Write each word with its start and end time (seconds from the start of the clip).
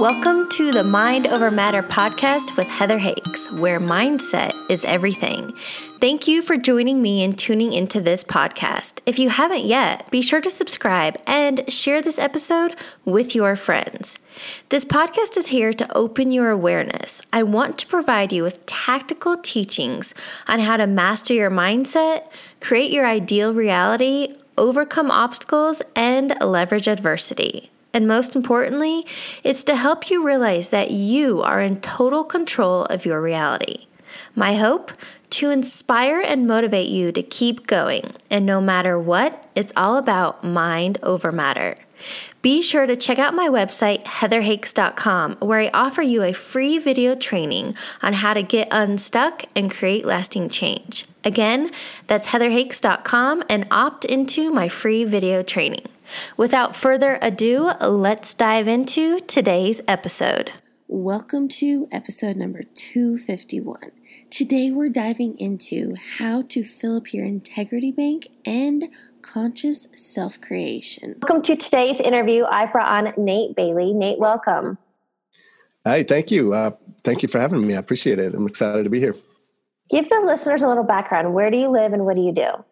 Welcome 0.00 0.50
to 0.50 0.72
the 0.72 0.84
Mind 0.84 1.26
Over 1.26 1.50
Matter 1.50 1.82
podcast 1.82 2.54
with 2.54 2.68
Heather 2.68 2.98
Hakes, 2.98 3.50
where 3.50 3.80
mindset 3.80 4.52
is 4.68 4.84
everything. 4.84 5.52
Thank 6.02 6.28
you 6.28 6.42
for 6.42 6.58
joining 6.58 7.00
me 7.00 7.24
and 7.24 7.38
tuning 7.38 7.72
into 7.72 8.02
this 8.02 8.22
podcast. 8.22 9.00
If 9.06 9.18
you 9.18 9.30
haven't 9.30 9.64
yet, 9.64 10.10
be 10.10 10.20
sure 10.20 10.42
to 10.42 10.50
subscribe 10.50 11.16
and 11.26 11.72
share 11.72 12.02
this 12.02 12.18
episode 12.18 12.76
with 13.06 13.34
your 13.34 13.56
friends. 13.56 14.18
This 14.68 14.84
podcast 14.84 15.38
is 15.38 15.46
here 15.46 15.72
to 15.72 15.96
open 15.96 16.30
your 16.30 16.50
awareness. 16.50 17.22
I 17.32 17.42
want 17.42 17.78
to 17.78 17.86
provide 17.86 18.34
you 18.34 18.42
with 18.42 18.66
tactical 18.66 19.38
teachings 19.38 20.12
on 20.46 20.58
how 20.58 20.76
to 20.76 20.86
master 20.86 21.32
your 21.32 21.50
mindset, 21.50 22.30
create 22.60 22.92
your 22.92 23.06
ideal 23.06 23.54
reality, 23.54 24.34
overcome 24.58 25.10
obstacles, 25.10 25.80
and 25.94 26.34
leverage 26.42 26.86
adversity. 26.86 27.70
And 27.96 28.06
most 28.06 28.36
importantly, 28.36 29.06
it's 29.42 29.64
to 29.64 29.74
help 29.74 30.10
you 30.10 30.22
realize 30.22 30.68
that 30.68 30.90
you 30.90 31.40
are 31.40 31.62
in 31.62 31.80
total 31.80 32.24
control 32.24 32.84
of 32.84 33.06
your 33.06 33.22
reality. 33.22 33.86
My 34.34 34.56
hope? 34.56 34.92
To 35.30 35.48
inspire 35.48 36.20
and 36.20 36.46
motivate 36.46 36.90
you 36.90 37.10
to 37.12 37.22
keep 37.22 37.66
going. 37.66 38.12
And 38.30 38.44
no 38.44 38.60
matter 38.60 38.98
what, 38.98 39.46
it's 39.54 39.72
all 39.78 39.96
about 39.96 40.44
mind 40.44 40.98
over 41.02 41.32
matter. 41.32 41.74
Be 42.42 42.60
sure 42.60 42.86
to 42.86 42.96
check 42.96 43.18
out 43.18 43.32
my 43.32 43.48
website, 43.48 44.04
heatherhakes.com, 44.04 45.36
where 45.36 45.60
I 45.60 45.70
offer 45.72 46.02
you 46.02 46.22
a 46.22 46.34
free 46.34 46.78
video 46.78 47.14
training 47.14 47.76
on 48.02 48.12
how 48.12 48.34
to 48.34 48.42
get 48.42 48.68
unstuck 48.70 49.44
and 49.56 49.70
create 49.70 50.04
lasting 50.04 50.50
change. 50.50 51.06
Again, 51.24 51.70
that's 52.08 52.28
heatherhakes.com 52.28 53.44
and 53.48 53.66
opt 53.70 54.04
into 54.04 54.50
my 54.50 54.68
free 54.68 55.04
video 55.04 55.42
training. 55.42 55.86
Without 56.36 56.76
further 56.76 57.18
ado, 57.22 57.72
let's 57.80 58.34
dive 58.34 58.68
into 58.68 59.20
today's 59.20 59.80
episode. 59.88 60.52
Welcome 60.88 61.48
to 61.48 61.88
episode 61.90 62.36
number 62.36 62.62
251. 62.62 63.90
Today 64.30 64.70
we're 64.70 64.88
diving 64.88 65.38
into 65.38 65.96
how 66.18 66.42
to 66.42 66.64
fill 66.64 66.96
up 66.98 67.12
your 67.12 67.24
integrity 67.24 67.90
bank 67.90 68.28
and 68.44 68.84
conscious 69.22 69.88
self 69.96 70.40
creation. 70.40 71.16
Welcome 71.22 71.42
to 71.42 71.56
today's 71.56 72.00
interview. 72.00 72.44
I've 72.44 72.72
brought 72.72 72.88
on 72.88 73.12
Nate 73.16 73.56
Bailey. 73.56 73.92
Nate, 73.92 74.18
welcome. 74.18 74.78
Hi, 75.84 76.02
thank 76.02 76.30
you. 76.30 76.52
Uh, 76.52 76.70
thank 77.04 77.22
you 77.22 77.28
for 77.28 77.40
having 77.40 77.66
me. 77.66 77.74
I 77.74 77.78
appreciate 77.78 78.18
it. 78.18 78.34
I'm 78.34 78.46
excited 78.46 78.84
to 78.84 78.90
be 78.90 79.00
here. 79.00 79.16
Give 79.90 80.08
the 80.08 80.20
listeners 80.20 80.62
a 80.62 80.68
little 80.68 80.84
background. 80.84 81.34
Where 81.34 81.50
do 81.50 81.56
you 81.56 81.68
live 81.68 81.92
and 81.92 82.04
what 82.04 82.16
do 82.16 82.22
you 82.22 82.32
do? 82.32 82.64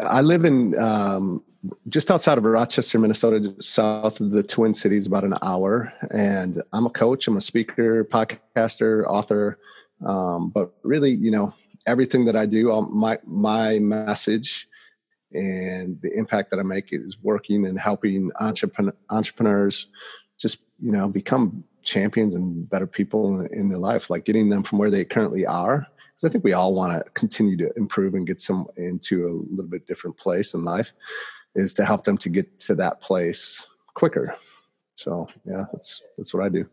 I 0.00 0.20
live 0.20 0.44
in 0.44 0.78
um, 0.78 1.42
just 1.88 2.10
outside 2.10 2.38
of 2.38 2.44
Rochester, 2.44 2.98
Minnesota, 2.98 3.54
south 3.60 4.20
of 4.20 4.30
the 4.30 4.42
Twin 4.42 4.74
Cities, 4.74 5.06
about 5.06 5.24
an 5.24 5.34
hour. 5.42 5.92
And 6.10 6.62
I'm 6.72 6.86
a 6.86 6.90
coach, 6.90 7.28
I'm 7.28 7.36
a 7.36 7.40
speaker, 7.40 8.04
podcaster, 8.04 9.06
author. 9.06 9.58
Um, 10.04 10.50
but 10.50 10.72
really, 10.82 11.10
you 11.10 11.30
know, 11.30 11.54
everything 11.86 12.24
that 12.26 12.36
I 12.36 12.46
do, 12.46 12.80
my 12.90 13.18
my 13.24 13.78
message 13.78 14.68
and 15.32 16.00
the 16.02 16.12
impact 16.16 16.50
that 16.50 16.60
I 16.60 16.62
make 16.62 16.88
is 16.92 17.16
working 17.22 17.66
and 17.66 17.78
helping 17.78 18.30
entrepreneur, 18.40 18.94
entrepreneurs 19.10 19.88
just 20.38 20.58
you 20.80 20.92
know 20.92 21.08
become 21.08 21.64
champions 21.82 22.34
and 22.34 22.68
better 22.68 22.86
people 22.86 23.40
in, 23.40 23.46
in 23.54 23.68
their 23.68 23.78
life, 23.78 24.10
like 24.10 24.24
getting 24.24 24.50
them 24.50 24.62
from 24.64 24.78
where 24.78 24.90
they 24.90 25.04
currently 25.04 25.46
are 25.46 25.86
because 26.16 26.30
I 26.30 26.32
think 26.32 26.44
we 26.44 26.54
all 26.54 26.74
want 26.74 26.94
to 26.94 27.10
continue 27.10 27.56
to 27.58 27.70
improve 27.76 28.14
and 28.14 28.26
get 28.26 28.40
some 28.40 28.66
into 28.76 29.26
a 29.26 29.32
little 29.50 29.70
bit 29.70 29.86
different 29.86 30.16
place 30.16 30.54
in 30.54 30.64
life, 30.64 30.92
is 31.54 31.74
to 31.74 31.84
help 31.84 32.04
them 32.04 32.16
to 32.18 32.30
get 32.30 32.58
to 32.60 32.74
that 32.76 33.02
place 33.02 33.66
quicker. 33.94 34.34
So 34.94 35.28
yeah, 35.44 35.64
that's 35.72 36.02
that's 36.16 36.32
what 36.32 36.44
I 36.44 36.48
do. 36.48 36.66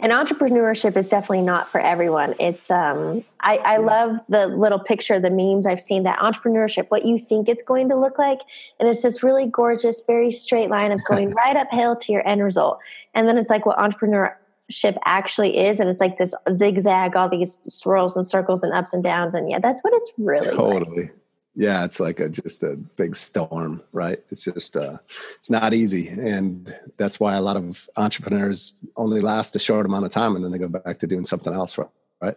And 0.00 0.10
entrepreneurship 0.10 0.96
is 0.96 1.08
definitely 1.08 1.42
not 1.42 1.68
for 1.68 1.80
everyone. 1.80 2.34
It's 2.40 2.72
um, 2.72 3.22
I, 3.42 3.58
I 3.58 3.72
yeah. 3.74 3.78
love 3.78 4.20
the 4.28 4.48
little 4.48 4.80
picture, 4.80 5.20
the 5.20 5.30
memes 5.30 5.64
I've 5.64 5.80
seen 5.80 6.02
that 6.02 6.18
entrepreneurship, 6.18 6.86
what 6.88 7.04
you 7.04 7.18
think 7.18 7.48
it's 7.48 7.62
going 7.62 7.88
to 7.90 7.94
look 7.94 8.18
like, 8.18 8.40
and 8.80 8.88
it's 8.88 9.02
this 9.02 9.22
really 9.22 9.46
gorgeous, 9.46 10.02
very 10.04 10.32
straight 10.32 10.70
line 10.70 10.90
of 10.90 11.00
going 11.08 11.32
right 11.34 11.56
uphill 11.56 11.94
to 11.94 12.12
your 12.12 12.26
end 12.26 12.42
result. 12.42 12.80
And 13.14 13.28
then 13.28 13.38
it's 13.38 13.50
like 13.50 13.64
what 13.64 13.78
entrepreneur 13.78 14.36
ship 14.70 14.96
actually 15.04 15.58
is 15.58 15.80
and 15.80 15.88
it's 15.88 16.00
like 16.00 16.16
this 16.16 16.34
zigzag 16.50 17.16
all 17.16 17.28
these 17.28 17.60
swirls 17.62 18.16
and 18.16 18.26
circles 18.26 18.62
and 18.62 18.72
ups 18.72 18.92
and 18.92 19.02
downs 19.02 19.34
and 19.34 19.50
yeah 19.50 19.58
that's 19.58 19.82
what 19.82 19.92
it's 19.94 20.12
really 20.18 20.46
totally 20.46 21.02
like. 21.02 21.14
yeah 21.54 21.84
it's 21.84 22.00
like 22.00 22.20
a 22.20 22.28
just 22.28 22.62
a 22.62 22.76
big 22.96 23.14
storm 23.14 23.82
right 23.92 24.22
it's 24.30 24.44
just 24.44 24.76
uh 24.76 24.96
it's 25.36 25.50
not 25.50 25.74
easy 25.74 26.08
and 26.08 26.74
that's 26.96 27.20
why 27.20 27.34
a 27.34 27.40
lot 27.40 27.56
of 27.56 27.88
entrepreneurs 27.96 28.74
only 28.96 29.20
last 29.20 29.54
a 29.56 29.58
short 29.58 29.84
amount 29.84 30.04
of 30.04 30.10
time 30.10 30.36
and 30.36 30.44
then 30.44 30.50
they 30.50 30.58
go 30.58 30.68
back 30.68 30.98
to 30.98 31.06
doing 31.06 31.24
something 31.24 31.52
else 31.52 31.76
right 31.76 32.36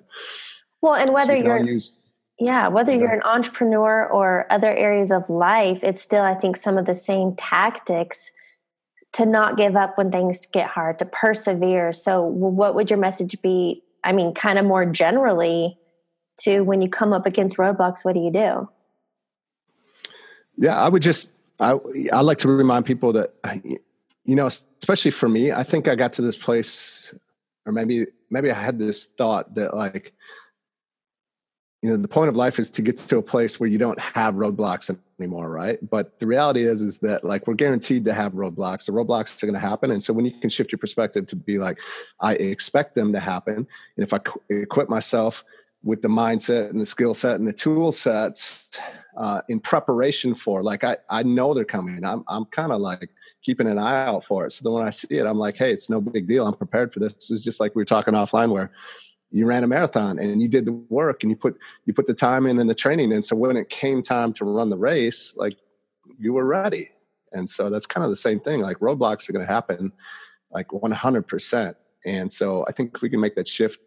well 0.82 0.96
and 0.96 1.14
whether 1.14 1.38
so 1.38 1.44
you 1.44 1.50
are 1.50 1.64
use, 1.64 1.92
yeah 2.40 2.68
whether 2.68 2.92
yeah. 2.92 3.00
you're 3.00 3.14
an 3.14 3.24
entrepreneur 3.24 4.08
or 4.08 4.46
other 4.50 4.76
areas 4.76 5.12
of 5.12 5.30
life 5.30 5.84
it's 5.84 6.02
still 6.02 6.24
i 6.24 6.34
think 6.34 6.58
some 6.58 6.78
of 6.78 6.86
the 6.86 6.94
same 6.94 7.36
tactics 7.36 8.32
to 9.16 9.26
not 9.26 9.56
give 9.58 9.78
up 9.78 9.98
when 9.98 10.12
things 10.12 10.46
get 10.46 10.68
hard, 10.68 11.00
to 11.00 11.06
persevere. 11.06 11.94
So, 11.94 12.22
what 12.22 12.76
would 12.76 12.90
your 12.90 13.00
message 13.00 13.42
be? 13.42 13.82
I 14.04 14.12
mean, 14.12 14.34
kind 14.34 14.60
of 14.60 14.66
more 14.66 14.86
generally, 14.86 15.78
to 16.42 16.62
when 16.62 16.82
you 16.82 16.90
come 16.90 17.14
up 17.14 17.26
against 17.26 17.58
roadblocks, 17.58 18.04
what 18.04 18.14
do 18.14 18.20
you 18.20 18.32
do? 18.32 18.70
Yeah, 20.58 20.78
I 20.78 20.90
would 20.90 21.02
just 21.02 21.32
I 21.60 21.78
I 22.12 22.22
like 22.22 22.40
to 22.40 22.50
remind 22.50 22.86
people 22.86 23.14
that 23.14 23.34
you 24.26 24.36
know, 24.36 24.48
especially 24.48 25.12
for 25.12 25.30
me, 25.30 25.52
I 25.52 25.64
think 25.64 25.88
I 25.88 25.96
got 25.96 26.14
to 26.14 26.22
this 26.22 26.38
place, 26.38 27.14
or 27.66 27.72
maybe 27.72 28.08
maybe 28.30 28.52
I 28.52 28.56
had 28.56 28.80
this 28.80 29.06
thought 29.06 29.56
that 29.56 29.74
like 29.74 30.14
you 31.82 31.90
know 31.90 31.96
the 31.96 32.10
point 32.10 32.28
of 32.28 32.36
life 32.36 32.60
is 32.60 32.70
to 32.72 32.82
get 32.82 32.98
to 32.98 33.18
a 33.18 33.22
place 33.22 33.62
where 33.62 33.70
you 33.70 33.78
don't 33.78 34.00
have 34.00 34.36
roadblocks 34.36 34.90
anymore 35.20 35.50
right? 35.50 35.80
But 35.90 36.20
the 36.20 36.28
reality 36.28 36.64
is 36.64 36.82
is 36.82 36.98
that 37.00 37.24
like 37.24 37.48
we're 37.48 37.54
guaranteed 37.54 38.06
to 38.06 38.14
have 38.14 38.34
roadblocks. 38.34 38.86
The 38.86 38.92
roadblocks 38.92 39.42
are 39.42 39.46
going 39.46 39.54
to 39.54 39.60
happen. 39.60 39.92
And 39.92 40.04
so 40.04 40.14
when 40.14 40.26
you 40.26 40.32
can 40.40 40.50
shift 40.50 40.72
your 40.72 40.80
perspective 40.80 41.26
to 41.28 41.36
be 41.36 41.58
like 41.58 41.78
i 42.20 42.34
expect 42.36 42.96
them 42.96 43.12
to 43.14 43.20
happen 43.20 43.56
and 43.56 43.68
if 43.98 44.14
i 44.14 44.20
equip 44.50 44.90
myself 44.90 45.44
with 45.84 46.02
the 46.02 46.08
mindset 46.08 46.70
and 46.70 46.82
the 46.82 46.86
skill 46.86 47.14
set 47.14 47.36
and 47.36 47.48
the 47.48 47.54
tool 47.54 47.92
sets 47.92 48.68
uh, 49.18 49.42
in 49.50 49.60
preparation 49.60 50.34
for 50.36 50.64
like 50.64 50.84
i 50.84 50.98
i 51.10 51.24
know 51.24 51.54
they're 51.54 51.64
coming. 51.64 52.04
I'm, 52.04 52.24
I'm 52.28 52.46
kind 52.46 52.72
of 52.72 52.82
like 52.82 53.10
keeping 53.44 53.68
an 53.68 53.78
eye 53.78 54.06
out 54.06 54.26
for 54.26 54.46
it. 54.46 54.52
So 54.52 54.64
then 54.64 54.74
when 54.74 54.86
i 54.86 54.90
see 54.90 55.08
it 55.12 55.26
i'm 55.26 55.38
like 55.38 55.56
hey 55.56 55.72
it's 55.72 55.90
no 55.90 56.02
big 56.02 56.28
deal. 56.28 56.48
I'm 56.48 56.56
prepared 56.56 56.94
for 56.94 57.00
this. 57.00 57.14
It's 57.32 57.44
just 57.44 57.60
like 57.60 57.76
we 57.76 57.82
were 57.82 57.86
talking 57.86 58.14
offline 58.14 58.52
where 58.52 58.72
you 59.36 59.46
ran 59.46 59.64
a 59.64 59.68
marathon 59.68 60.18
and 60.20 60.42
you 60.42 60.48
did 60.48 60.66
the 60.66 60.72
work 60.72 61.24
and 61.24 61.30
you 61.30 61.36
put 61.36 61.58
you 61.86 61.94
put 61.94 62.08
the 62.08 62.14
time 62.14 62.46
in 62.46 62.60
and 62.60 62.70
the 62.70 62.76
training 62.76 63.12
in. 63.12 63.22
So 63.22 63.36
when 63.36 63.58
it 63.58 63.70
came 63.70 64.02
time 64.02 64.34
to 64.34 64.46
run 64.46 64.70
the 64.70 64.78
race 64.78 65.36
like 65.38 65.58
you 66.18 66.34
were 66.34 66.46
ready. 66.46 66.92
And 67.34 67.50
so 67.50 67.70
that's 67.70 67.86
kind 67.86 68.04
of 68.04 68.10
the 68.10 68.16
same 68.16 68.40
thing 68.40 68.62
like 68.62 68.78
roadblocks 68.80 69.28
are 69.28 69.34
going 69.34 69.46
to 69.46 69.52
happen 69.52 69.92
like 70.52 70.68
100% 70.70 71.76
and 72.06 72.32
so 72.32 72.64
i 72.70 72.72
think 72.72 72.92
if 72.96 73.02
we 73.02 73.10
can 73.10 73.20
make 73.20 73.36
that 73.36 73.48
shift 73.48 73.80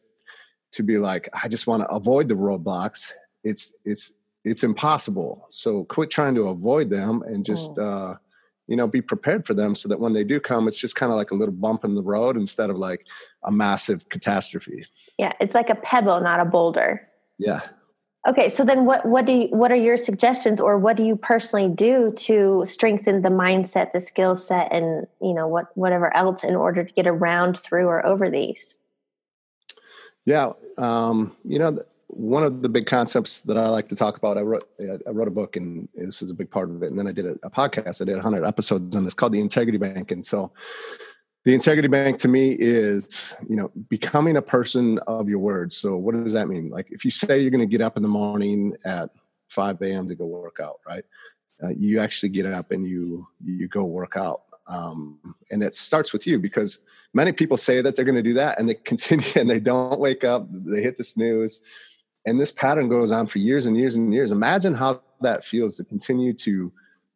to 0.73 0.83
be 0.83 0.99
like 0.99 1.29
i 1.43 1.49
just 1.49 1.67
want 1.69 1.83
to 1.83 1.89
avoid 1.89 2.29
the 2.29 2.35
roadblocks 2.35 3.13
it's 3.45 3.75
it's 3.85 4.13
it's 4.45 4.65
impossible. 4.65 5.47
So 5.51 5.85
quit 5.85 6.11
trying 6.11 6.35
to 6.37 6.49
avoid 6.49 6.91
them 6.91 7.23
and 7.27 7.45
just 7.45 7.75
mm. 7.75 8.15
uh 8.15 8.17
you 8.69 8.77
know 8.77 8.87
be 8.87 9.03
prepared 9.03 9.45
for 9.47 9.55
them 9.55 9.75
so 9.75 9.89
that 9.89 9.99
when 9.99 10.13
they 10.13 10.23
do 10.23 10.39
come 10.39 10.69
it's 10.69 10.79
just 10.79 10.95
kind 10.95 11.11
of 11.11 11.17
like 11.17 11.33
a 11.33 11.35
little 11.35 11.55
bump 11.55 11.85
in 11.85 11.95
the 11.95 12.03
road 12.03 12.37
instead 12.37 12.71
of 12.71 12.77
like 12.77 13.07
a 13.45 13.51
massive 13.51 14.09
catastrophe. 14.11 14.85
Yeah 15.19 15.33
it's 15.41 15.55
like 15.55 15.71
a 15.71 15.75
pebble 15.75 16.21
not 16.21 16.39
a 16.39 16.45
boulder. 16.45 17.09
Yeah. 17.39 17.61
Okay 18.29 18.49
so 18.49 18.65
then 18.65 18.85
what 18.85 19.07
what 19.07 19.25
do 19.27 19.33
you 19.33 19.49
what 19.49 19.73
are 19.73 19.77
your 19.77 19.97
suggestions 19.97 20.61
or 20.61 20.79
what 20.79 20.97
do 20.97 21.03
you 21.03 21.17
personally 21.17 21.69
do 21.69 22.13
to 22.13 22.63
strengthen 22.67 23.23
the 23.23 23.31
mindset 23.31 23.93
the 23.93 24.01
skill 24.01 24.35
set 24.35 24.69
and 24.71 25.07
you 25.21 25.35
know 25.35 25.49
what 25.49 25.77
whatever 25.77 26.15
else 26.15 26.45
in 26.45 26.55
order 26.55 26.85
to 26.85 26.93
get 26.93 27.07
around 27.07 27.59
through 27.59 27.87
or 27.87 28.05
over 28.05 28.31
these? 28.31 28.79
Yeah 30.27 30.53
um 30.77 31.35
you 31.45 31.59
know 31.59 31.79
one 32.09 32.43
of 32.43 32.63
the 32.63 32.69
big 32.69 32.87
concepts 32.87 33.41
that 33.43 33.59
I 33.59 33.69
like 33.69 33.89
to 33.91 33.97
talk 33.97 34.17
about, 34.17 34.39
I 34.39 34.41
wrote 34.41 34.69
I 34.81 35.11
wrote 35.11 35.29
a 35.29 35.33
book, 35.33 35.57
and 35.57 35.89
this 35.95 36.23
is 36.23 36.31
a 36.31 36.35
big 36.35 36.51
part 36.51 36.71
of 36.71 36.83
it. 36.83 36.91
And 36.91 36.99
then 36.99 37.07
I 37.07 37.13
did 37.13 37.27
a, 37.27 37.37
a 37.43 37.51
podcast. 37.51 38.01
I 38.01 38.07
did 38.07 38.15
100 38.15 38.45
episodes 38.45 38.97
on 38.97 39.05
this 39.05 39.15
called 39.15 39.33
the 39.33 39.41
Integrity 39.41 39.79
Bank. 39.79 40.11
And 40.11 40.25
so, 40.25 40.51
the 41.45 41.55
Integrity 41.55 41.89
Bank 41.89 42.19
to 42.19 42.29
me 42.29 42.57
is 42.59 43.35
you 43.49 43.57
know 43.57 43.71
becoming 43.89 44.37
a 44.37 44.43
person 44.43 44.99
of 45.07 45.29
your 45.29 45.39
words. 45.39 45.77
So 45.77 45.97
what 45.97 46.15
does 46.15 46.33
that 46.33 46.49
mean? 46.49 46.71
Like 46.71 46.89
if 46.91 47.05
you 47.05 47.11
say 47.11 47.41
you're 47.41 47.51
going 47.51 47.61
to 47.61 47.67
get 47.67 47.83
up 47.83 47.97
in 47.97 48.03
the 48.03 48.09
morning 48.09 48.75
at 48.87 49.11
5 49.51 49.81
a.m. 49.83 50.09
to 50.09 50.15
go 50.15 50.27
work 50.27 50.59
out, 50.63 50.81
right? 50.87 51.05
Uh, 51.63 51.71
you 51.77 52.01
actually 52.01 52.31
get 52.31 52.47
up 52.47 52.71
and 52.71 52.87
you 52.87 53.27
you 53.45 53.69
go 53.69 53.85
work 53.85 54.17
out. 54.17 54.43
Um, 54.67 55.19
and 55.51 55.63
it 55.63 55.75
starts 55.75 56.13
with 56.13 56.27
you 56.27 56.39
because 56.39 56.81
many 57.15 57.33
people 57.33 57.57
say 57.57 57.81
that 57.81 57.97
they're 57.97 58.05
going 58.05 58.23
to 58.23 58.23
do 58.23 58.35
that 58.35 58.59
and 58.59 58.69
they 58.69 58.75
continue 58.75 59.27
and 59.37 59.49
they 59.49 59.61
don't 59.61 60.01
wake 60.01 60.25
up 60.25 60.47
they 60.51 60.83
hit 60.83 60.99
the 60.99 61.05
snooze 61.05 61.63
and 62.29 62.41
this 62.41 62.53
pattern 62.53 62.89
goes 62.89 63.11
on 63.11 63.27
for 63.27 63.39
years 63.39 63.67
and 63.67 63.77
years 63.77 63.97
and 63.97 64.13
years 64.13 64.33
imagine 64.33 64.75
how 64.75 65.01
that 65.21 65.45
feels 65.45 65.77
to 65.77 65.85
continue 65.85 66.33
to 66.33 66.73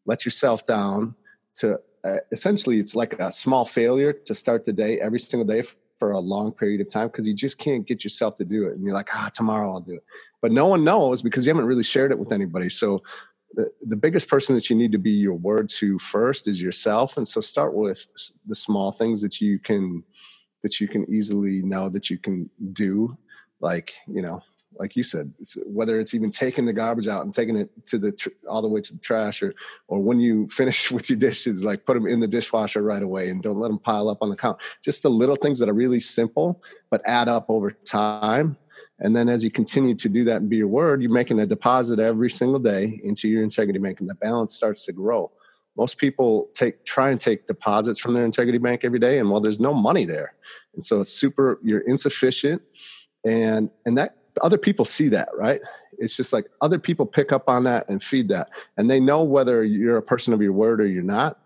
let 0.07 0.25
yourself 0.25 0.67
down 0.67 1.15
to 1.55 1.79
uh, 2.05 2.17
essentially 2.33 2.79
it's 2.81 2.95
like 2.95 3.13
a 3.21 3.31
small 3.31 3.65
failure 3.65 4.13
to 4.13 4.35
start 4.35 4.65
the 4.65 4.73
day 4.73 5.01
every 5.01 5.21
single 5.21 5.47
day 5.47 5.63
for 6.03 6.11
a 6.11 6.19
long 6.19 6.51
period 6.51 6.81
of 6.81 6.91
time 6.91 7.07
because 7.07 7.29
you 7.29 7.33
just 7.33 7.59
can't 7.59 7.87
get 7.87 8.03
yourself 8.03 8.37
to 8.37 8.45
do 8.45 8.67
it. 8.67 8.73
And 8.73 8.83
you're 8.83 8.93
like, 8.93 9.15
ah, 9.15 9.31
tomorrow 9.33 9.71
I'll 9.71 9.81
do 9.81 9.93
it. 9.93 10.05
But 10.41 10.51
no 10.51 10.67
one 10.67 10.83
knows 10.83 11.23
because 11.23 11.47
you 11.47 11.51
haven't 11.55 11.69
really 11.69 11.85
shared 11.85 12.11
it 12.11 12.19
with 12.19 12.33
anybody. 12.33 12.69
So 12.71 13.05
the, 13.55 13.71
the 13.87 13.95
biggest 13.95 14.27
person 14.27 14.57
that 14.57 14.69
you 14.69 14.75
need 14.75 14.91
to 14.91 14.99
be 14.99 15.13
your 15.13 15.35
word 15.35 15.69
to 15.79 16.01
first 16.01 16.49
is 16.49 16.61
yourself. 16.61 17.19
And 17.19 17.29
so 17.29 17.41
start 17.41 17.73
with 17.73 18.05
the 18.49 18.55
small 18.57 18.91
things 18.91 19.23
that 19.23 19.41
you 19.41 19.61
can 19.61 20.03
that 20.65 20.81
you 20.81 20.89
can 20.89 21.09
easily 21.09 21.63
know 21.63 21.89
that 21.89 22.11
you 22.11 22.19
can 22.19 22.51
do. 22.73 23.17
Like, 23.61 23.95
you 24.09 24.23
know, 24.23 24.43
like 24.79 24.97
you 24.97 25.05
said, 25.05 25.33
whether 25.67 26.01
it's 26.01 26.15
even 26.15 26.31
taking 26.31 26.67
the 26.67 26.73
garbage 26.73 27.09
out 27.09 27.25
and 27.25 27.35
taking 27.35 27.57
it 27.57 27.71
to 27.87 27.99
the 27.99 28.13
tr- 28.13 28.31
all 28.49 28.63
the 28.63 28.69
way 28.69 28.81
to 28.81 28.93
the 28.93 28.99
trash, 29.01 29.43
or 29.43 29.55
or 29.89 30.01
when 30.01 30.21
you 30.21 30.49
finish 30.51 30.91
with 30.91 31.09
your 31.11 31.19
dishes, 31.19 31.65
like 31.65 31.85
put 31.85 31.95
them 31.95 32.07
in 32.07 32.21
the 32.21 32.29
dishwasher 32.29 32.83
right 32.83 33.03
away 33.03 33.29
and 33.29 33.43
don't 33.43 33.59
let 33.59 33.69
them 33.69 33.79
pile 33.79 34.09
up 34.09 34.19
on 34.21 34.31
the 34.31 34.37
counter. 34.37 34.61
Just 34.83 35.03
the 35.03 35.11
little 35.11 35.37
things 35.37 35.59
that 35.59 35.69
are 35.69 35.75
really 35.75 36.01
simple 36.01 36.63
but 36.91 37.01
add 37.07 37.29
up 37.29 37.47
over 37.49 37.71
time. 37.71 38.57
And 39.01 39.17
then 39.17 39.29
as 39.29 39.43
you 39.43 39.51
continue 39.51 39.95
to 39.97 40.09
do 40.09 40.25
that 40.25 40.43
and 40.43 40.51
be 40.51 40.59
your 40.59 40.69
word, 40.69 41.03
you're 41.03 41.11
making 41.11 41.41
a 41.41 41.47
deposit 41.47 41.99
every 41.99 42.31
single 42.31 42.61
day 42.61 43.01
into 43.03 43.29
your 43.29 43.43
integrity 43.43 43.79
bank, 43.79 44.01
and 44.01 44.09
the 44.09 44.15
balance 44.15 44.55
starts 44.55 44.85
to 44.87 44.93
grow. 44.93 45.31
Most 45.77 45.97
people 45.99 46.51
take 46.55 46.85
try 46.85 47.11
and 47.11 47.19
take 47.19 47.47
deposits 47.47 47.99
from 47.99 48.15
their 48.15 48.25
integrity 48.25 48.59
bank 48.59 48.83
every 48.85 48.99
day, 48.99 49.19
and 49.19 49.31
well, 49.31 49.41
there's 49.41 49.59
no 49.59 49.73
money 49.73 50.05
there, 50.05 50.35
and 50.75 50.85
so 50.85 51.01
it's 51.01 51.11
super. 51.11 51.59
You're 51.63 51.81
insufficient, 51.81 52.63
and 53.25 53.71
and 53.87 53.97
that 53.97 54.17
other 54.41 54.59
people 54.59 54.85
see 54.85 55.09
that, 55.11 55.29
right? 55.37 55.61
It's 55.99 56.17
just 56.17 56.33
like 56.33 56.47
other 56.61 56.79
people 56.79 57.07
pick 57.07 57.33
up 57.33 57.49
on 57.49 57.65
that 57.65 57.89
and 57.89 58.03
feed 58.03 58.29
that. 58.29 58.51
And 58.77 58.91
they 58.91 59.01
know 59.01 59.23
whether 59.23 59.63
you're 59.65 59.99
a 59.99 60.03
person 60.03 60.33
of 60.33 60.43
your 60.43 60.53
word 60.53 60.81
or 60.81 60.87
you're 60.87 61.03
not. 61.03 61.39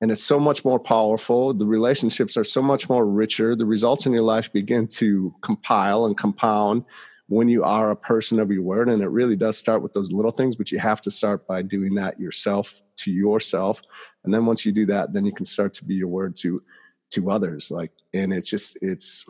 And 0.00 0.10
it's 0.10 0.22
so 0.22 0.40
much 0.40 0.64
more 0.64 0.80
powerful. 0.80 1.54
The 1.54 1.66
relationships 1.66 2.36
are 2.36 2.44
so 2.44 2.60
much 2.60 2.88
more 2.88 3.06
richer. 3.06 3.54
The 3.54 3.66
results 3.66 4.06
in 4.06 4.12
your 4.12 4.22
life 4.22 4.52
begin 4.52 4.88
to 4.88 5.32
compile 5.42 6.06
and 6.06 6.16
compound 6.16 6.84
when 7.28 7.48
you 7.48 7.62
are 7.62 7.92
a 7.92 7.96
person 7.96 8.40
of 8.40 8.50
your 8.50 8.62
word. 8.62 8.88
And 8.88 9.00
it 9.00 9.08
really 9.08 9.36
does 9.36 9.56
start 9.56 9.80
with 9.80 9.94
those 9.94 10.10
little 10.10 10.32
things, 10.32 10.56
but 10.56 10.72
you 10.72 10.78
have 10.80 11.00
to 11.02 11.10
start 11.10 11.46
by 11.46 11.62
doing 11.62 11.94
that 11.94 12.18
yourself 12.18 12.82
to 12.96 13.12
yourself. 13.12 13.80
And 14.24 14.34
then 14.34 14.44
once 14.44 14.66
you 14.66 14.72
do 14.72 14.86
that, 14.86 15.12
then 15.12 15.24
you 15.24 15.32
can 15.32 15.44
start 15.44 15.72
to 15.74 15.84
be 15.84 15.94
your 15.94 16.08
word 16.08 16.34
to 16.36 16.62
to 17.10 17.30
others. 17.30 17.70
Like, 17.70 17.92
and 18.14 18.32
it's 18.32 18.50
just 18.50 18.76
it's 18.82 19.24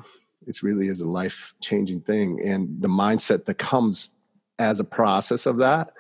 it 0.47 0.63
really 0.63 0.89
is 0.89 1.01
a 1.01 1.09
life 1.09 1.55
changing 1.61 2.01
thing. 2.01 2.41
And 2.45 2.81
the 2.81 2.89
mindset 2.89 3.45
that 3.47 3.59
comes 3.59 4.15
as 4.59 4.81
a 4.81 4.85
process 4.85 5.47
of 5.47 5.59
that 5.59 5.93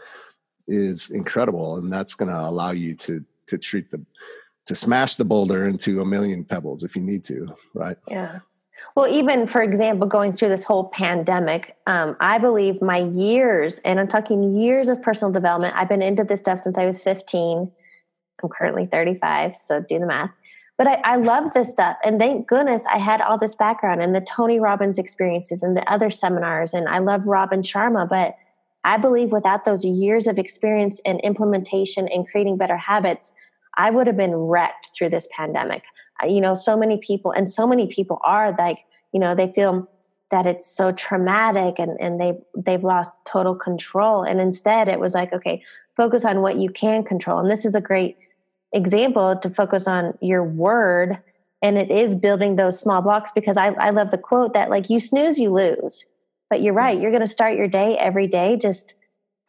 is 0.68 1.10
incredible. 1.10 1.76
And 1.76 1.92
that's 1.92 2.14
going 2.14 2.30
to 2.30 2.40
allow 2.40 2.70
you 2.70 2.94
to 2.96 3.24
to 3.48 3.58
treat 3.58 3.90
the 3.90 4.04
to 4.66 4.74
smash 4.74 5.16
the 5.16 5.24
boulder 5.24 5.66
into 5.66 6.00
a 6.00 6.04
million 6.04 6.44
pebbles 6.44 6.82
if 6.82 6.94
you 6.96 7.02
need 7.02 7.24
to 7.24 7.48
right? 7.74 7.96
Yeah. 8.08 8.40
Well 8.96 9.06
even 9.06 9.46
for 9.46 9.62
example 9.62 10.06
going 10.06 10.32
through 10.32 10.48
this 10.48 10.64
whole 10.64 10.84
pandemic 10.88 11.76
um, 11.86 12.16
i 12.20 12.38
believe 12.38 12.82
my 12.82 12.98
years 12.98 13.78
and 13.80 14.00
i'm 14.00 14.08
talking 14.08 14.54
years 14.54 14.88
of 14.88 15.00
personal 15.02 15.30
development 15.30 15.74
i've 15.76 15.88
been 15.88 16.02
into 16.02 16.24
this 16.24 16.40
stuff 16.40 16.60
since 16.60 16.78
i 16.78 16.86
was 16.86 17.02
15 17.02 17.70
i'm 18.42 18.48
currently 18.48 18.86
35 18.86 19.56
so 19.60 19.80
do 19.80 20.00
the 20.00 20.06
math 20.06 20.32
but 20.82 20.98
I, 21.04 21.12
I 21.12 21.16
love 21.16 21.52
this 21.52 21.70
stuff. 21.70 21.96
And 22.04 22.18
thank 22.18 22.48
goodness 22.48 22.84
I 22.92 22.98
had 22.98 23.20
all 23.20 23.38
this 23.38 23.54
background 23.54 24.02
and 24.02 24.16
the 24.16 24.20
Tony 24.20 24.58
Robbins 24.58 24.98
experiences 24.98 25.62
and 25.62 25.76
the 25.76 25.88
other 25.88 26.10
seminars. 26.10 26.74
And 26.74 26.88
I 26.88 26.98
love 26.98 27.28
Robin 27.28 27.62
Sharma. 27.62 28.08
But 28.08 28.34
I 28.82 28.96
believe 28.96 29.30
without 29.30 29.64
those 29.64 29.84
years 29.84 30.26
of 30.26 30.40
experience 30.40 31.00
and 31.04 31.20
implementation 31.20 32.08
and 32.08 32.26
creating 32.26 32.56
better 32.56 32.76
habits, 32.76 33.32
I 33.76 33.92
would 33.92 34.08
have 34.08 34.16
been 34.16 34.34
wrecked 34.34 34.88
through 34.92 35.10
this 35.10 35.28
pandemic. 35.30 35.84
You 36.26 36.40
know, 36.40 36.54
so 36.54 36.76
many 36.76 36.98
people, 36.98 37.30
and 37.30 37.48
so 37.48 37.64
many 37.64 37.86
people 37.86 38.18
are 38.24 38.52
like, 38.58 38.78
you 39.12 39.20
know, 39.20 39.36
they 39.36 39.52
feel 39.52 39.88
that 40.32 40.46
it's 40.46 40.66
so 40.66 40.90
traumatic 40.90 41.76
and, 41.78 41.96
and 42.00 42.18
they 42.18 42.32
they've 42.56 42.82
lost 42.82 43.12
total 43.24 43.54
control. 43.54 44.24
And 44.24 44.40
instead 44.40 44.88
it 44.88 44.98
was 44.98 45.14
like, 45.14 45.32
okay, 45.32 45.62
focus 45.96 46.24
on 46.24 46.40
what 46.40 46.58
you 46.58 46.70
can 46.70 47.04
control. 47.04 47.38
And 47.38 47.48
this 47.48 47.64
is 47.64 47.76
a 47.76 47.80
great 47.80 48.16
example 48.72 49.36
to 49.36 49.50
focus 49.50 49.86
on 49.86 50.16
your 50.20 50.44
word 50.44 51.18
and 51.62 51.78
it 51.78 51.90
is 51.90 52.14
building 52.14 52.56
those 52.56 52.78
small 52.78 53.00
blocks 53.02 53.30
because 53.34 53.56
I, 53.56 53.68
I 53.68 53.90
love 53.90 54.10
the 54.10 54.18
quote 54.18 54.52
that 54.54 54.70
like 54.70 54.90
you 54.90 54.98
snooze 54.98 55.38
you 55.38 55.50
lose. 55.50 56.06
But 56.50 56.62
you're 56.62 56.74
right 56.74 56.98
you're 56.98 57.10
going 57.10 57.22
to 57.22 57.28
start 57.28 57.56
your 57.56 57.68
day 57.68 57.96
every 57.96 58.26
day 58.26 58.56
just 58.56 58.94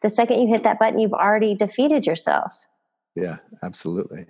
the 0.02 0.08
second 0.08 0.40
you 0.40 0.48
hit 0.48 0.62
that 0.62 0.78
button 0.78 0.98
you've 0.98 1.12
already 1.12 1.54
defeated 1.54 2.06
yourself. 2.06 2.66
Yeah 3.14 3.36
absolutely. 3.62 4.26